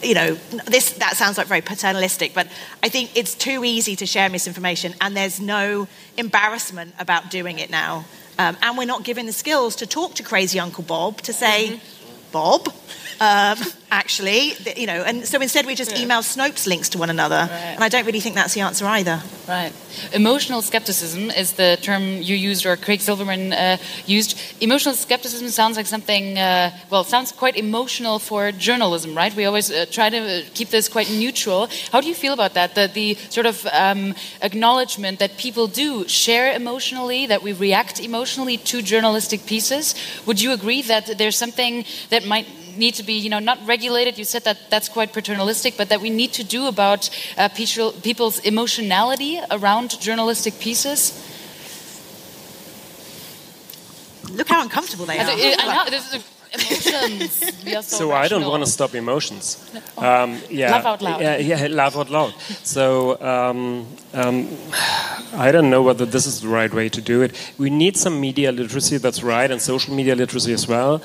[0.00, 0.34] you know,
[0.66, 2.46] this that sounds like very paternalistic, but
[2.84, 7.68] I think it's too easy to share misinformation, and there's no embarrassment about doing it
[7.68, 8.06] now.
[8.38, 11.68] Um, and we're not given the skills to talk to crazy Uncle Bob to say,
[11.68, 12.32] mm-hmm.
[12.32, 12.72] Bob,
[13.20, 13.58] um,
[13.90, 16.02] actually, you know, and so instead we just yeah.
[16.02, 17.74] email Snopes links to one another, right.
[17.74, 19.22] and I don't really think that's the answer either.
[19.46, 19.72] Right.
[20.12, 24.40] Emotional skepticism is the term you used, or Craig Silverman uh, used.
[24.60, 29.34] Emotional skepticism sounds like something, uh, well, sounds quite emotional for journalism, right?
[29.34, 31.68] We always uh, try to keep this quite neutral.
[31.92, 32.74] How do you feel about that?
[32.74, 38.56] The, the sort of um, acknowledgement that people do share emotionally, that we react emotionally
[38.56, 39.94] to journalistic pieces.
[40.26, 42.46] Would you agree that there's something that might
[42.76, 44.18] need to be, you know, not regulated.
[44.18, 48.38] You said that that's quite paternalistic, but that we need to do about uh, people's
[48.40, 51.12] emotionality around journalistic pieces.
[54.32, 55.26] Look how uncomfortable they are.
[55.26, 56.20] I know.
[56.52, 57.32] Emotions.
[57.64, 59.70] so, so I don't want to stop emotions.
[59.96, 60.24] Oh.
[60.24, 61.20] Um, yeah, laugh out loud.
[61.20, 62.34] Yeah, yeah, laugh out loud.
[62.64, 64.48] So um, um,
[65.34, 67.36] I don't know whether this is the right way to do it.
[67.58, 68.98] We need some media literacy.
[68.98, 71.02] That's right, and social media literacy as well.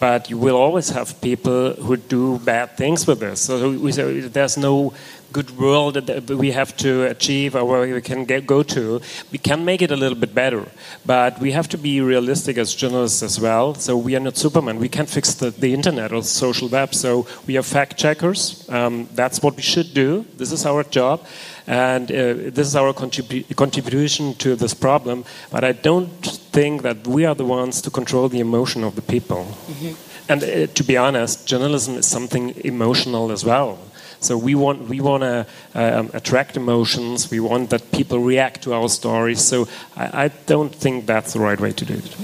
[0.00, 3.40] But you will always have people who do bad things with this.
[3.42, 4.94] So say there's no
[5.32, 9.00] good world that we have to achieve or where we can get, go to.
[9.32, 10.66] We can make it a little bit better,
[11.06, 13.74] but we have to be realistic as journalists as well.
[13.74, 14.78] So we are not Superman.
[14.78, 16.94] We can't fix the, the internet or the social web.
[16.94, 18.68] So we are fact checkers.
[18.68, 20.24] Um, that's what we should do.
[20.36, 21.24] This is our job.
[21.66, 25.24] And uh, this is our contribu contribution to this problem.
[25.50, 29.02] But I don't think that we are the ones to control the emotion of the
[29.02, 29.44] people.
[29.68, 29.94] Mm -hmm.
[30.30, 33.78] And uh, to be honest, journalism is something emotional as well.
[34.20, 37.30] So we want we want to um, attract emotions.
[37.30, 39.42] We want that people react to our stories.
[39.42, 39.66] So
[39.96, 42.16] I, I don't think that's the right way to do it.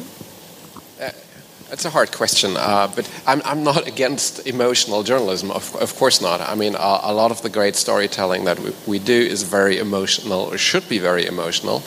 [1.68, 6.20] It's a hard question, uh, but I'm, I'm not against emotional journalism, of, of course
[6.20, 6.40] not.
[6.40, 9.78] I mean, a, a lot of the great storytelling that we, we, do is very
[9.78, 11.82] emotional, or should be very emotional,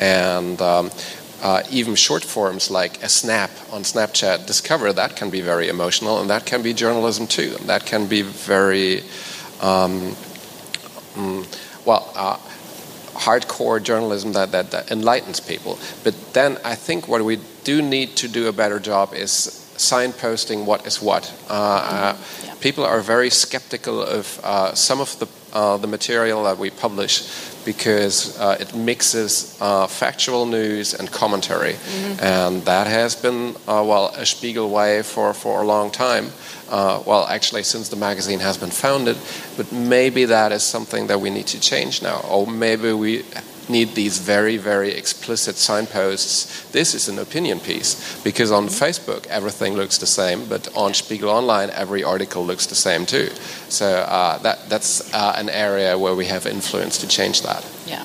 [0.00, 0.90] and um,
[1.42, 6.20] uh, even short forms like a snap on Snapchat Discover, that can be very emotional,
[6.20, 7.54] and that can be journalism too.
[7.60, 9.04] And that can be very,
[9.60, 10.16] um,
[11.14, 11.46] mm,
[11.84, 12.38] well, uh,
[13.14, 15.78] hardcore journalism that, that, that, enlightens people.
[16.04, 20.64] But then I think what we do need to do a better job is signposting
[20.64, 21.32] what is what.
[21.48, 22.54] Uh, uh, yeah.
[22.60, 27.22] People are very skeptical of uh, some of the, uh, the material that we publish
[27.64, 31.74] because uh, it mixes uh, factual news and commentary.
[31.74, 32.24] Mm-hmm.
[32.24, 36.30] And that has been, well, a Spiegel way for, for a long time
[36.70, 39.18] uh, well, actually, since the magazine has been founded,
[39.56, 42.20] but maybe that is something that we need to change now.
[42.30, 43.24] Or maybe we
[43.70, 46.70] need these very, very explicit signposts.
[46.70, 48.20] This is an opinion piece.
[48.22, 52.74] Because on Facebook, everything looks the same, but on Spiegel Online, every article looks the
[52.74, 53.28] same too.
[53.68, 57.64] So uh, that, that's uh, an area where we have influence to change that.
[57.86, 58.04] Yeah.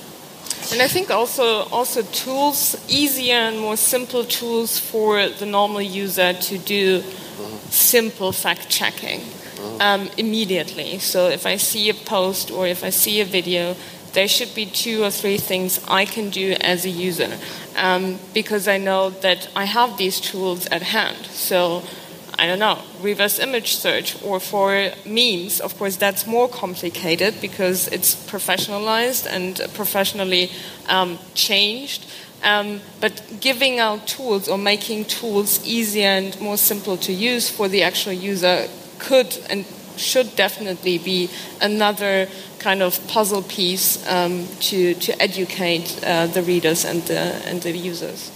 [0.71, 6.33] And I think also also tools, easier and more simple tools for the normal user
[6.33, 7.03] to do
[7.69, 9.21] simple fact checking
[9.79, 10.99] um, immediately.
[10.99, 13.75] So if I see a post or if I see a video,
[14.15, 17.37] there should be two or three things I can do as a user
[17.75, 21.25] um, because I know that I have these tools at hand.
[21.27, 21.83] So
[22.39, 27.87] I don't know, reverse image search, or for memes, of course, that's more complicated because
[27.89, 30.51] it's professionalized and professionally
[30.89, 32.05] um, changed.
[32.43, 37.67] Um, but giving out tools or making tools easier and more simple to use for
[37.67, 38.67] the actual user
[38.99, 39.65] could and
[39.97, 41.29] should definitely be
[41.61, 42.27] another
[42.59, 48.34] kind of puzzle piece um, to, to educate uh, the readers and and the users.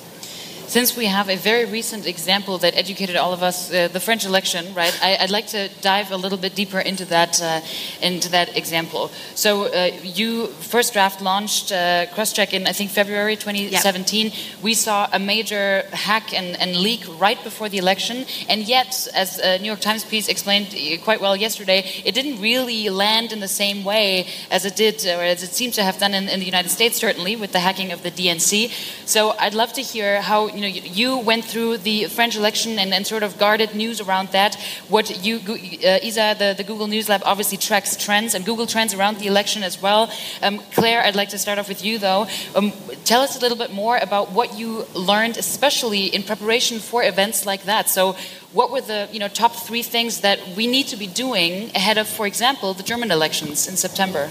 [0.70, 4.24] Since we have a very recent example that educated all of us, uh, the French
[4.24, 4.96] election, right?
[5.02, 7.62] I, would like to dive a little bit deeper into that uh,
[8.04, 9.10] into that example.
[9.34, 14.28] So uh, you First Draft launched uh, CrossCheck in I think February 2017.
[14.28, 14.34] Yep.
[14.62, 19.40] We saw a major hack and, and, leak right before the election, and yet, as
[19.40, 20.68] a New York Times piece explained
[21.04, 25.24] quite well yesterday, it didn't really land in the same way as it did, or
[25.24, 27.92] as it seems to have done in, in the United States, certainly with the hacking
[27.92, 28.70] of the DNC.
[29.08, 33.08] So I'd love to hear how you know, you went through the French election and,
[33.08, 34.56] sort of guarded news around that.
[34.90, 38.94] What you, uh, Isa, the, the Google News Lab obviously tracks trends and Google trends
[38.94, 40.12] around the election as well.
[40.42, 42.28] Um, Claire, I'd like to start off with you though.
[42.56, 42.74] Um,
[43.06, 47.46] tell us a little bit more about what you learned, especially in preparation for events
[47.46, 47.88] like that.
[47.90, 48.18] So,
[48.52, 51.98] what were the you know top three things that we need to be doing ahead
[51.98, 54.30] of, for example, the German elections in September?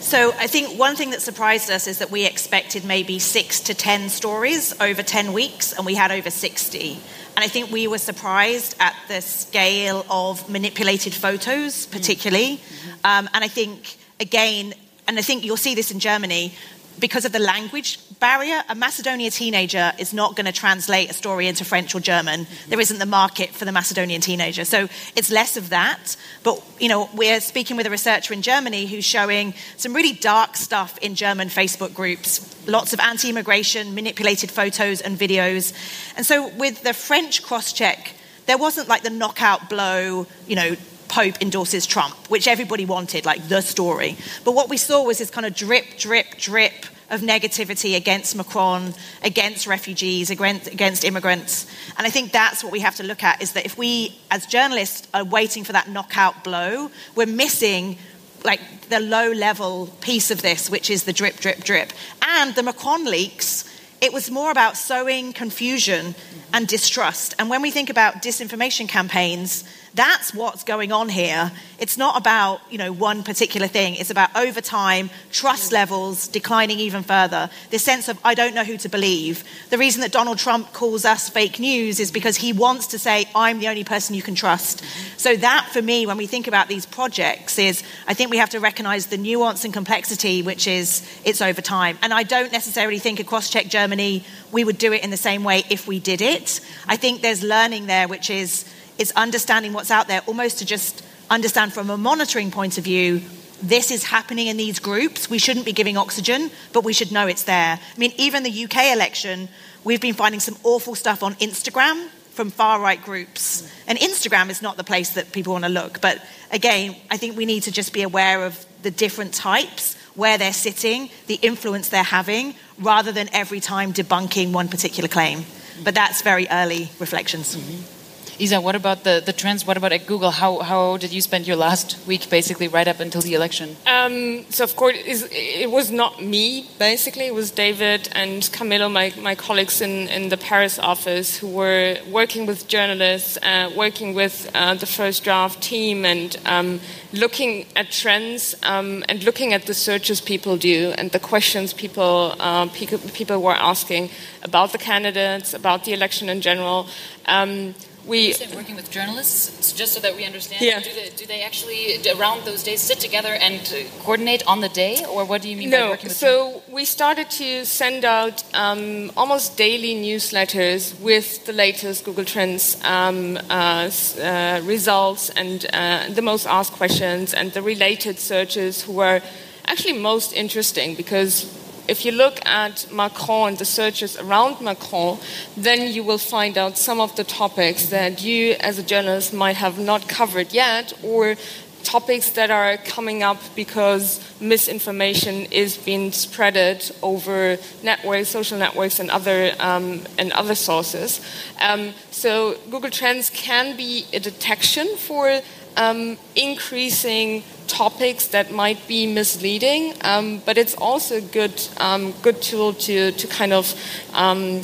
[0.00, 3.74] So I think one thing that surprised us is that we expected maybe six to
[3.74, 6.92] 10 stories over 10 weeks, and we had over 60.
[7.36, 12.56] And I think we were surprised at the scale of manipulated photos, particularly.
[12.56, 12.90] Mm-hmm.
[13.04, 14.74] Um, and I think, again,
[15.06, 16.54] and I think you'll see this in Germany,
[16.98, 21.46] because of the language barrier, a Macedonian teenager is not going to translate a story
[21.46, 22.46] into French or German.
[22.68, 24.64] There isn't the market for the Macedonian teenager.
[24.64, 26.16] So it's less of that.
[26.42, 30.56] But, you know, we're speaking with a researcher in Germany who's showing some really dark
[30.56, 32.54] stuff in German Facebook groups.
[32.66, 35.72] Lots of anti immigration, manipulated photos and videos.
[36.16, 38.12] And so with the French CrossCheck,
[38.46, 40.76] there wasn't like the knockout blow, you know,
[41.08, 44.16] Pope endorses Trump, which everybody wanted, like the story.
[44.44, 48.94] But what we saw was this kind of drip, drip, drip of negativity against Macron,
[49.22, 51.66] against refugees, against, immigrants.
[51.96, 54.46] And I think that's what we have to look at is that if we, as
[54.46, 57.98] journalists, are waiting for that knockout blow, we're missing
[58.44, 61.92] like the low level piece of this, which is the drip, drip, drip.
[62.22, 63.64] And the Macron leaks,
[64.00, 66.14] it was more about sowing confusion
[66.52, 67.34] and distrust.
[67.38, 69.64] And when we think about disinformation campaigns,
[69.98, 71.50] that's what's going on here.
[71.80, 73.96] It's not about, you know, one particular thing.
[73.96, 77.50] It's about over time, trust levels declining even further.
[77.70, 79.42] This sense of I don't know who to believe.
[79.70, 83.26] The reason that Donald Trump calls us fake news is because he wants to say
[83.34, 84.84] I'm the only person you can trust.
[85.16, 88.50] So that for me when we think about these projects is I think we have
[88.50, 91.98] to recognize the nuance and complexity which is it's over time.
[92.02, 95.42] And I don't necessarily think a CrossCheck Germany we would do it in the same
[95.42, 96.60] way if we did it.
[96.86, 98.64] I think there's learning there which is
[98.98, 103.20] it's understanding what's out there, almost to just understand from a monitoring point of view
[103.62, 105.28] this is happening in these groups.
[105.28, 107.78] We shouldn't be giving oxygen, but we should know it's there.
[107.80, 109.48] I mean, even the UK election,
[109.84, 113.68] we've been finding some awful stuff on Instagram from far right groups.
[113.88, 116.00] And Instagram is not the place that people want to look.
[116.00, 120.38] But again, I think we need to just be aware of the different types, where
[120.38, 125.44] they're sitting, the influence they're having, rather than every time debunking one particular claim.
[125.82, 127.56] But that's very early reflections.
[127.56, 127.97] Mm-hmm.
[128.40, 129.66] Isa, what about the, the trends?
[129.66, 130.30] What about at Google?
[130.30, 133.76] How, how did you spend your last week, basically, right up until the election?
[133.84, 137.26] Um, so, of course, it was not me, basically.
[137.26, 141.98] It was David and Camilo, my, my colleagues in, in the Paris office, who were
[142.08, 146.80] working with journalists, uh, working with uh, the First Draft team, and um,
[147.12, 152.36] looking at trends um, and looking at the searches people do and the questions people,
[152.38, 154.10] uh, people were asking
[154.44, 156.86] about the candidates, about the election in general.
[157.26, 157.74] Um,
[158.08, 160.80] we working with journalists just so that we understand yeah.
[160.80, 163.60] do, they, do they actually around those days sit together and
[164.00, 166.84] coordinate on the day or what do you mean no, by working with so we
[166.84, 173.90] started to send out um, almost daily newsletters with the latest google trends um, uh,
[174.20, 179.20] uh, results and uh, the most asked questions and the related searches who were
[179.66, 181.57] actually most interesting because
[181.88, 185.18] if you look at Macron and the searches around Macron,
[185.56, 189.56] then you will find out some of the topics that you, as a journalist, might
[189.56, 191.36] have not covered yet, or
[191.84, 199.10] topics that are coming up because misinformation is being spreaded over networks, social networks, and
[199.10, 201.20] other um, and other sources.
[201.60, 205.40] Um, so Google Trends can be a detection for
[205.78, 212.42] um, increasing topics that might be misleading, um, but it's also a good, um, good
[212.42, 213.74] tool to, to kind of
[214.14, 214.62] um,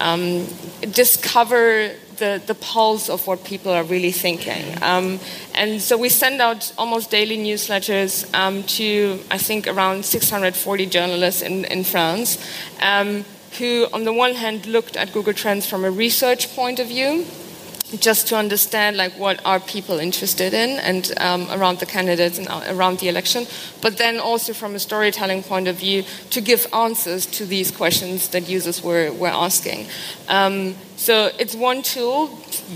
[0.00, 0.46] um,
[0.90, 4.64] discover the, the pulse of what people are really thinking.
[4.82, 5.18] Um,
[5.54, 8.30] and so we send out almost daily newsletters
[8.76, 12.38] to, I think, around 640 journalists in, in France.
[13.58, 17.26] who, on the one hand, looked at Google Trends from a research point of view,
[18.00, 22.48] just to understand like what are people interested in and um, around the candidates and
[22.48, 23.46] uh, around the election
[23.80, 28.28] but then also from a storytelling point of view to give answers to these questions
[28.28, 29.86] that users were, were asking.
[30.28, 32.28] Um, so it's one tool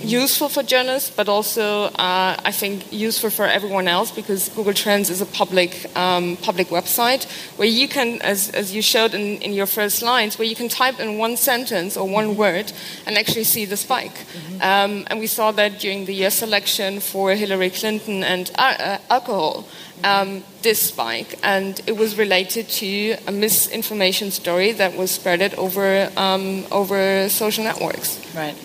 [0.02, 5.10] useful for journalists, but also uh, I think useful for everyone else because Google Trends
[5.10, 7.24] is a public um, public website
[7.56, 10.68] where you can, as, as you showed in, in your first lines, where you can
[10.68, 12.72] type in one sentence or one word
[13.06, 14.14] and actually see the spike.
[14.14, 14.62] Mm-hmm.
[14.62, 18.98] Um, and we saw that during the US election for Hillary Clinton and uh, uh,
[19.10, 19.66] alcohol
[20.04, 26.10] um, this spike, and it was related to a misinformation story that was spread over
[26.16, 28.20] um, over social networks.
[28.34, 28.56] Right.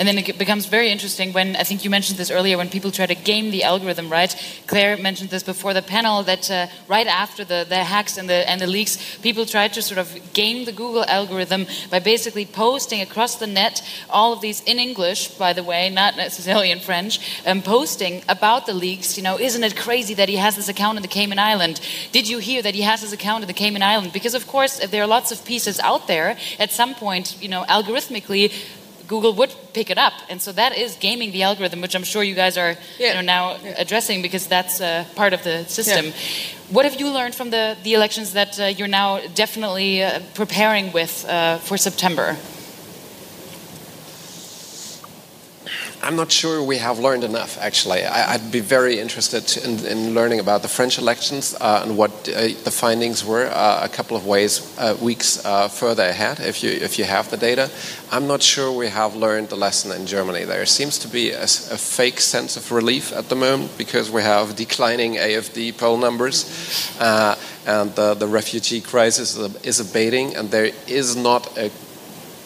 [0.00, 2.90] And then it becomes very interesting when I think you mentioned this earlier when people
[2.90, 4.34] try to game the algorithm, right?
[4.66, 8.48] Claire mentioned this before the panel that uh, right after the, the hacks and the,
[8.48, 13.02] and the leaks, people tried to sort of game the Google algorithm by basically posting
[13.02, 17.20] across the net all of these in English, by the way, not necessarily in French,
[17.46, 19.18] um, posting about the leaks.
[19.18, 21.78] You know, isn't it crazy that he has this account in the Cayman Island?
[22.10, 24.14] Did you hear that he has his account in the Cayman Island?
[24.14, 26.38] Because of course, there are lots of pieces out there.
[26.58, 28.50] At some point, you know, algorithmically
[29.10, 30.12] Google would pick it up.
[30.30, 33.08] And so that is gaming the algorithm, which I'm sure you guys are yeah.
[33.08, 33.74] you know, now yeah.
[33.84, 36.04] addressing because that's uh, part of the system.
[36.06, 36.12] Yeah.
[36.70, 40.92] What have you learned from the, the elections that uh, you're now definitely uh, preparing
[40.92, 42.36] with uh, for September?
[46.02, 48.04] I'm not sure we have learned enough, actually.
[48.04, 52.10] I, would be very interested in, in, learning about the French elections uh, and what
[52.10, 56.62] uh, the findings were uh, a couple of ways, uh, weeks uh, further ahead, if
[56.62, 57.70] you, if you have the data.
[58.10, 60.44] I'm not sure we have learned the lesson in Germany.
[60.44, 61.46] There seems to be a, a
[61.76, 67.36] fake sense of relief at the moment because we have declining AfD poll numbers uh,
[67.66, 71.70] and the, the refugee crisis is abating, and there is not a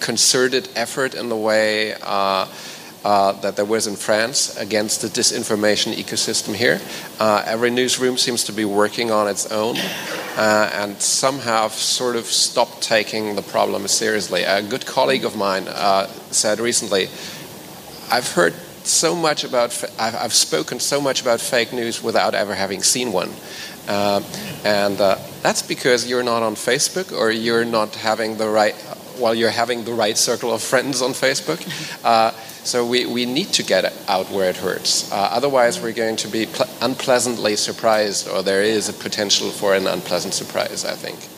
[0.01, 1.95] concerted effort in the way
[3.05, 6.81] uh, that there was in France against the disinformation ecosystem here.
[7.21, 9.77] Uh, every newsroom seems to be working on its own,
[10.37, 14.43] uh, and some have sort of stopped taking the problem seriously.
[14.43, 17.09] A good colleague of mine uh, said recently,
[18.11, 18.55] I've heard
[18.87, 23.13] so much about, I've, I've, spoken so much about fake news without ever having seen
[23.13, 23.31] one.
[23.89, 24.23] Uh,
[24.65, 28.75] and uh, that's because you're not on Facebook or you're not having the right,
[29.19, 31.61] well, you're having the right circle of friends on Facebook.
[32.05, 32.33] Uh,
[32.65, 35.11] so we, we need to get out where it hurts.
[35.13, 36.49] Uh, otherwise, we're going to be
[36.81, 41.34] unpleasantly surprised, or there is a potential for an unpleasant surprise, I think.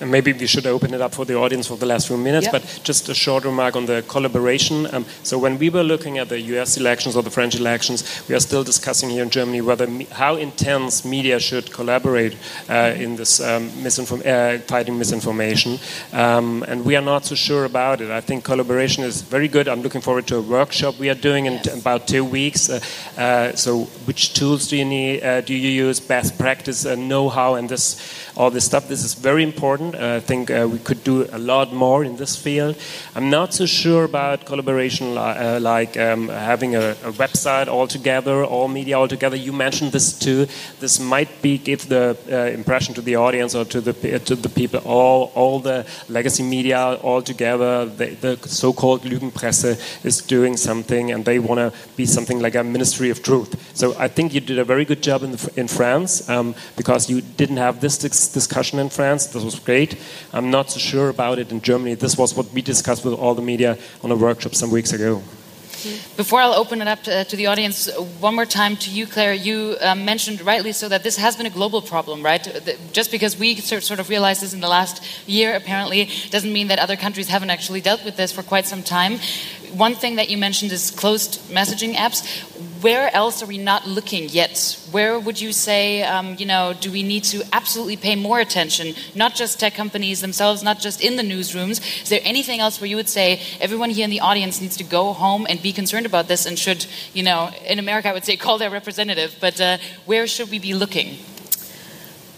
[0.00, 2.48] And maybe we should open it up for the audience for the last few minutes,
[2.48, 4.92] but just a short remark on the collaboration.
[4.94, 8.34] Um, so when we were looking at the US elections or the French elections, we
[8.34, 12.36] are still discussing here in Germany whether how intense media should collaborate
[12.68, 15.78] uh, in this um, misinform uh, fighting misinformation.
[16.12, 18.10] Um, and we are not so sure about it.
[18.10, 19.68] I think collaboration is very good.
[19.68, 21.80] I'm looking forward to a workshop we are doing in yes.
[21.80, 22.68] about two weeks.
[22.68, 22.80] Uh,
[23.16, 25.22] uh, so which tools do you need?
[25.22, 27.96] Uh, do you use best practice and know-how and this
[28.36, 28.88] all this stuff?
[28.88, 30.16] This is very important important.
[30.16, 32.76] I think uh, we could do a lot more in this field.
[33.14, 37.86] I'm not so sure about collaboration li uh, like um, having a, a, website all
[37.86, 39.36] together, all media all together.
[39.36, 40.46] You mentioned this too.
[40.80, 44.48] This might be give the uh, impression to the audience or to the to the
[44.48, 47.86] people all all the legacy media all together.
[47.96, 52.62] The, the so-called Lügenpresse is doing something, and they want to be something like a
[52.62, 53.50] ministry of truth.
[53.74, 57.20] So I think you did a very good job in in France um, because you
[57.36, 57.98] didn't have this
[58.32, 59.26] discussion in France.
[59.32, 59.96] This was great great.
[60.32, 61.94] I'm not so sure about it in Germany.
[61.96, 65.22] This was what we discussed with all the media on a workshop some weeks ago.
[66.16, 67.78] Before I'll open it up to, to, the audience,
[68.18, 69.34] one more time to you, Claire.
[69.34, 72.42] You um, mentioned rightly so that this has been a global problem, right?
[72.92, 76.78] Just because we sort of realized this in the last year, apparently, doesn't mean that
[76.78, 79.18] other countries haven't actually dealt with this for quite some time
[79.74, 82.24] one thing that you mentioned is closed messaging apps.
[82.82, 84.78] Where else are we not looking yet?
[84.90, 88.94] Where would you say, um, you know, do we need to absolutely pay more attention?
[89.14, 92.02] Not just tech companies themselves, not just in the newsrooms.
[92.02, 94.84] Is there anything else where you would say everyone here in the audience needs to
[94.84, 98.24] go home and be concerned about this and should, you know, in America I would
[98.24, 101.18] say call their representative, but uh, where should we be looking?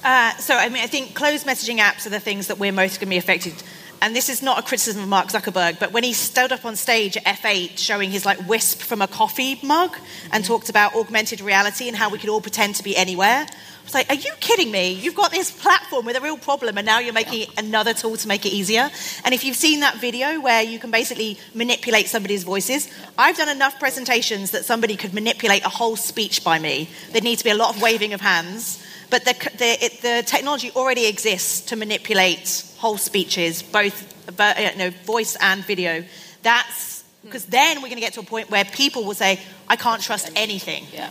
[0.05, 3.01] Uh, so, I mean, I think closed messaging apps are the things that we're most
[3.01, 3.55] going to be affected
[4.01, 6.77] and this is not a criticism of Mark Zuckerberg, but when he stood up on
[6.77, 9.97] stage at F8 showing his like wisp from a coffee mug
[10.33, 10.53] and mm-hmm.
[10.53, 13.47] talked about augmented reality and how we could all pretend to be anywhere,
[13.89, 14.93] I was like, are you kidding me?
[14.93, 17.47] You've got this platform with a real problem and now you're making yeah.
[17.57, 18.91] another tool to make it easier.
[19.25, 22.87] And if you've seen that video where you can basically manipulate somebody's voices,
[23.17, 26.91] I've done enough presentations that somebody could manipulate a whole speech by me.
[27.13, 28.85] There'd need to be a lot of waving of hands.
[29.09, 34.77] But the, the, it, the technology already exists to manipulate whole speeches, both uh, you
[34.77, 36.05] know, voice and video.
[36.43, 37.29] That's hmm.
[37.29, 40.03] Because then we're going to get to a point where people will say, I can't
[40.03, 40.85] trust anything.
[40.93, 41.09] Yeah.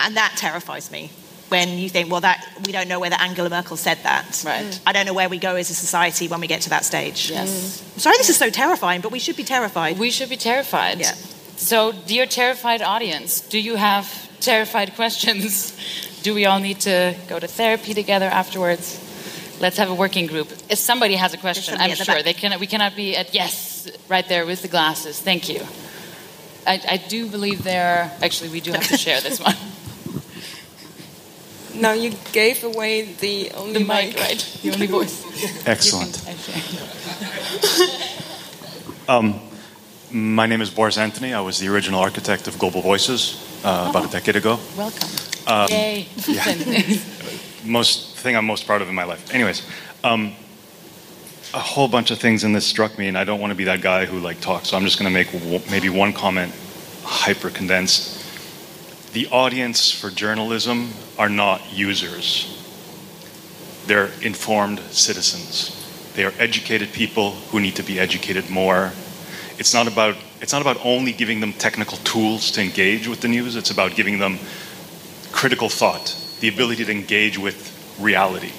[0.00, 1.12] And that terrifies me
[1.48, 4.42] when you think, well, that we don't know whether Angela Merkel said that.
[4.44, 4.80] Right.
[4.86, 7.30] I don't know where we go as a society when we get to that stage.
[7.30, 7.82] Yes.
[7.94, 9.98] I'm sorry, this is so terrifying, but we should be terrified.
[9.98, 10.98] We should be terrified.
[10.98, 11.14] Yeah.
[11.56, 14.06] So, dear terrified audience, do you have
[14.40, 15.76] terrified questions?
[16.22, 18.98] Do we all need to go to therapy together afterwards?
[19.60, 20.48] Let's have a working group.
[20.68, 22.24] If somebody has a question, I'm the sure back.
[22.24, 22.58] they can.
[22.58, 25.20] We cannot be at yes right there with the glasses.
[25.20, 25.60] Thank you.
[26.66, 28.10] I, I do believe there.
[28.20, 29.54] Actually, we do have to share this one.
[31.80, 34.58] Now you gave away the only The mic, right?
[34.62, 35.22] The only voice.
[35.66, 36.16] Excellent.
[36.16, 36.32] You can-
[39.08, 39.40] actually.
[40.12, 41.34] My name is Boris Anthony.
[41.34, 44.58] I was the original architect of Global Voices uh, about a decade ago.
[44.76, 45.08] Welcome.
[45.46, 46.06] Um, Yay.
[47.64, 49.34] Most thing I'm most proud of in my life.
[49.34, 49.66] Anyways,
[50.04, 50.32] um,
[51.52, 53.64] a whole bunch of things in this struck me, and I don't want to be
[53.64, 54.68] that guy who like talks.
[54.68, 56.52] So I'm just going to make w- maybe one comment,
[57.02, 58.22] hyper condensed.
[59.12, 62.52] The audience for journalism are not users.
[63.86, 65.72] They're informed citizens.
[66.14, 68.92] They are educated people who need to be educated more.
[69.58, 73.28] It's not about it's not about only giving them technical tools to engage with the
[73.28, 73.56] news.
[73.56, 74.38] It's about giving them
[75.32, 78.52] critical thought, the ability to engage with reality,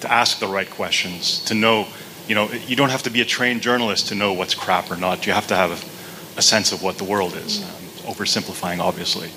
[0.00, 1.88] to ask the right questions, to know,
[2.28, 4.96] you know, you don't have to be a trained journalist to know what's crap or
[4.96, 5.26] not.
[5.26, 7.62] You have to have a, a sense of what the world is.
[7.62, 7.70] Um,
[8.14, 9.28] oversimplifying, obviously.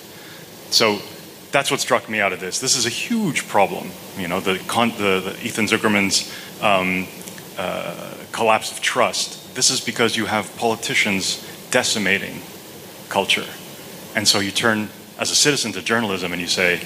[0.70, 1.00] So
[1.52, 2.60] that's what struck me out of this.
[2.60, 3.92] This is a huge problem.
[4.18, 6.32] You know, the, con- the, the Ethan Zuckerman's
[6.62, 7.08] um,
[7.58, 9.54] uh, collapse of trust.
[9.56, 12.42] This is because you have politicians decimating
[13.10, 13.46] culture.
[14.16, 14.90] And so you turn
[15.20, 16.82] as a citizen to journalism and you say,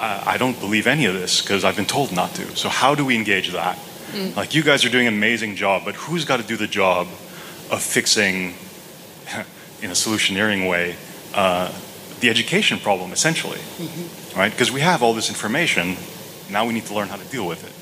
[0.00, 2.56] I, I don't believe any of this because I've been told not to.
[2.56, 3.78] So how do we engage that?
[4.36, 7.06] Like you guys are doing an amazing job, but who's got to do the job
[7.70, 8.54] of fixing,
[9.82, 10.96] in a solutioneering way,
[11.34, 11.72] uh,
[12.22, 13.60] the education problem essentially,
[14.34, 14.50] right?
[14.50, 15.96] Because we have all this information,
[16.50, 17.74] now we need to learn how to deal with it.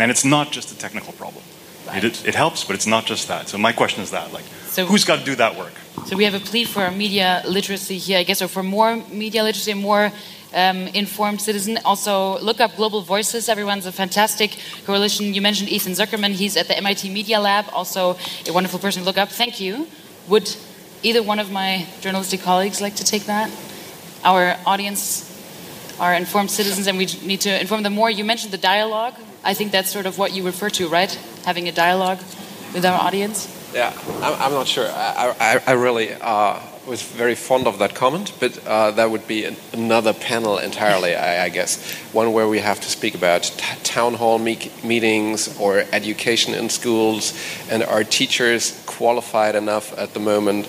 [0.00, 1.44] And it's not just a technical problem.
[1.92, 3.48] It, it helps, but it's not just that.
[3.48, 5.74] So my question is that, like, So- who's got to do that work?
[6.06, 9.42] So we have a plea for media literacy here, I guess, or for more media
[9.44, 10.10] literacy, more
[10.54, 11.78] um, informed citizen.
[11.84, 13.48] Also, look up Global Voices.
[13.48, 15.34] Everyone's a fantastic coalition.
[15.34, 16.30] You mentioned Ethan Zuckerman.
[16.32, 17.66] He's at the MIT Media Lab.
[17.72, 18.16] Also,
[18.48, 19.28] a wonderful person to look up.
[19.28, 19.86] Thank you.
[20.28, 20.56] Would
[21.02, 23.50] either one of my journalistic colleagues like to take that?
[24.24, 25.28] Our audience
[25.98, 28.10] are informed citizens, and we need to inform them more.
[28.10, 29.14] You mentioned the dialogue.
[29.44, 31.12] I think that's sort of what you refer to, right?
[31.44, 32.18] Having a dialogue
[32.72, 33.48] with our audience.
[33.74, 34.86] Yeah, I'm, not sure.
[34.86, 39.26] I, I, I really uh, was very fond of that comment, but uh, that would
[39.26, 41.94] be an, another panel entirely, I, I guess.
[42.12, 43.42] One where we have to speak about
[43.82, 47.32] town hall me- meetings or education in schools,
[47.70, 50.66] and are teachers qualified enough at the moment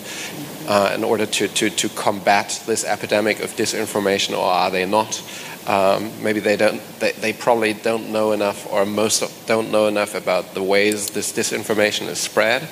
[0.68, 5.22] uh, in order to, to, to combat this epidemic of disinformation, or are they not?
[5.68, 6.82] Um, maybe they don't.
[7.00, 11.32] They, they probably don't know enough, or most don't know enough about the ways this
[11.32, 12.68] disinformation is spread.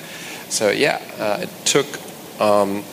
[0.50, 1.86] So yeah, uh, it took
[2.38, 2.84] um,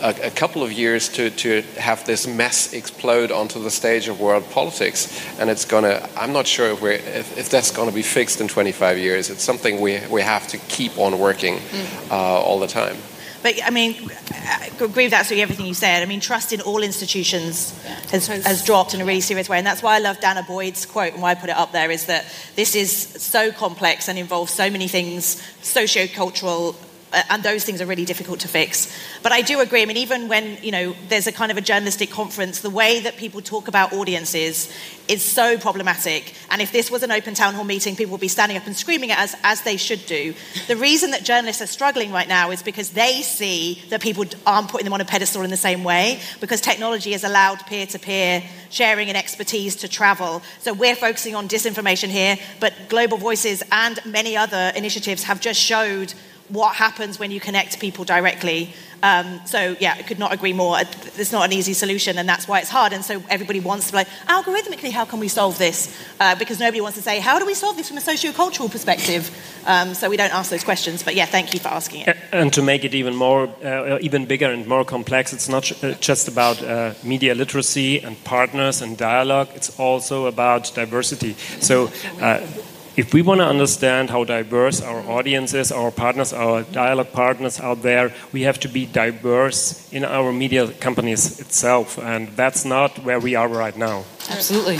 [0.00, 4.20] a, a couple of years to, to have this mess explode onto the stage of
[4.20, 6.08] world politics, and it's gonna.
[6.16, 9.28] I'm not sure if we're if, if that's gonna be fixed in 25 years.
[9.28, 11.60] It's something we we have to keep on working
[12.10, 12.96] uh, all the time.
[13.42, 16.02] But I mean, I agree with absolutely everything you said.
[16.02, 17.72] I mean, trust in all institutions
[18.10, 19.58] has, has dropped in a really serious way.
[19.58, 21.90] And that's why I love Dana Boyd's quote and why I put it up there
[21.90, 22.24] is that
[22.56, 27.80] this is so complex and involves so many things, socio-cultural, uh, Uh, and those things
[27.80, 28.94] are really difficult to fix.
[29.22, 29.82] But I do agree.
[29.82, 33.00] I mean, even when you know there's a kind of a journalistic conference, the way
[33.00, 34.72] that people talk about audiences
[35.08, 36.34] is so problematic.
[36.50, 38.76] And if this was an open town hall meeting, people would be standing up and
[38.76, 40.34] screaming at us as they should do.
[40.66, 44.68] The reason that journalists are struggling right now is because they see that people aren't
[44.68, 49.08] putting them on a pedestal in the same way because technology has allowed peer-to-peer sharing
[49.08, 50.42] and expertise to travel.
[50.60, 55.58] So we're focusing on disinformation here, but Global Voices and many other initiatives have just
[55.58, 56.12] showed
[56.48, 58.72] what happens when you connect people directly.
[59.02, 60.76] Um, so yeah, I could not agree more.
[60.80, 62.92] It's not an easy solution, and that's why it's hard.
[62.92, 65.94] And so everybody wants to like, algorithmically, how can we solve this?
[66.18, 69.30] Uh, because nobody wants to say, how do we solve this from a socio-cultural perspective?
[69.66, 71.04] Um, so we don't ask those questions.
[71.04, 72.16] But yeah, thank you for asking it.
[72.32, 75.94] And to make it even more, uh, even bigger and more complex, it's not uh,
[76.00, 79.48] just about uh, media literacy and partners and dialogue.
[79.54, 81.34] It's also about diversity.
[81.60, 81.90] So.
[82.98, 87.60] If we want to understand how diverse our audience is, our partners, our dialogue partners
[87.60, 92.98] out there, we have to be diverse in our media companies itself, and that's not
[93.04, 94.04] where we are right now.
[94.28, 94.78] Absolutely.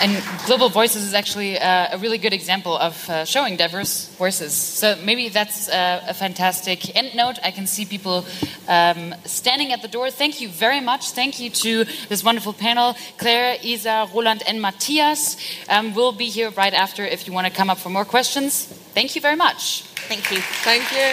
[0.00, 4.54] And Global Voices is actually uh, a really good example of uh, showing diverse voices.
[4.54, 7.38] So maybe that's uh, a fantastic end note.
[7.42, 8.24] I can see people
[8.68, 10.10] um, standing at the door.
[10.10, 11.10] Thank you very much.
[11.10, 15.36] Thank you to this wonderful panel Claire, Isa, Roland, and Matthias.
[15.68, 18.66] Um, we'll be here right after if you want to come up for more questions.
[18.94, 19.82] Thank you very much.
[20.08, 20.40] Thank you.
[20.62, 21.12] Thank you.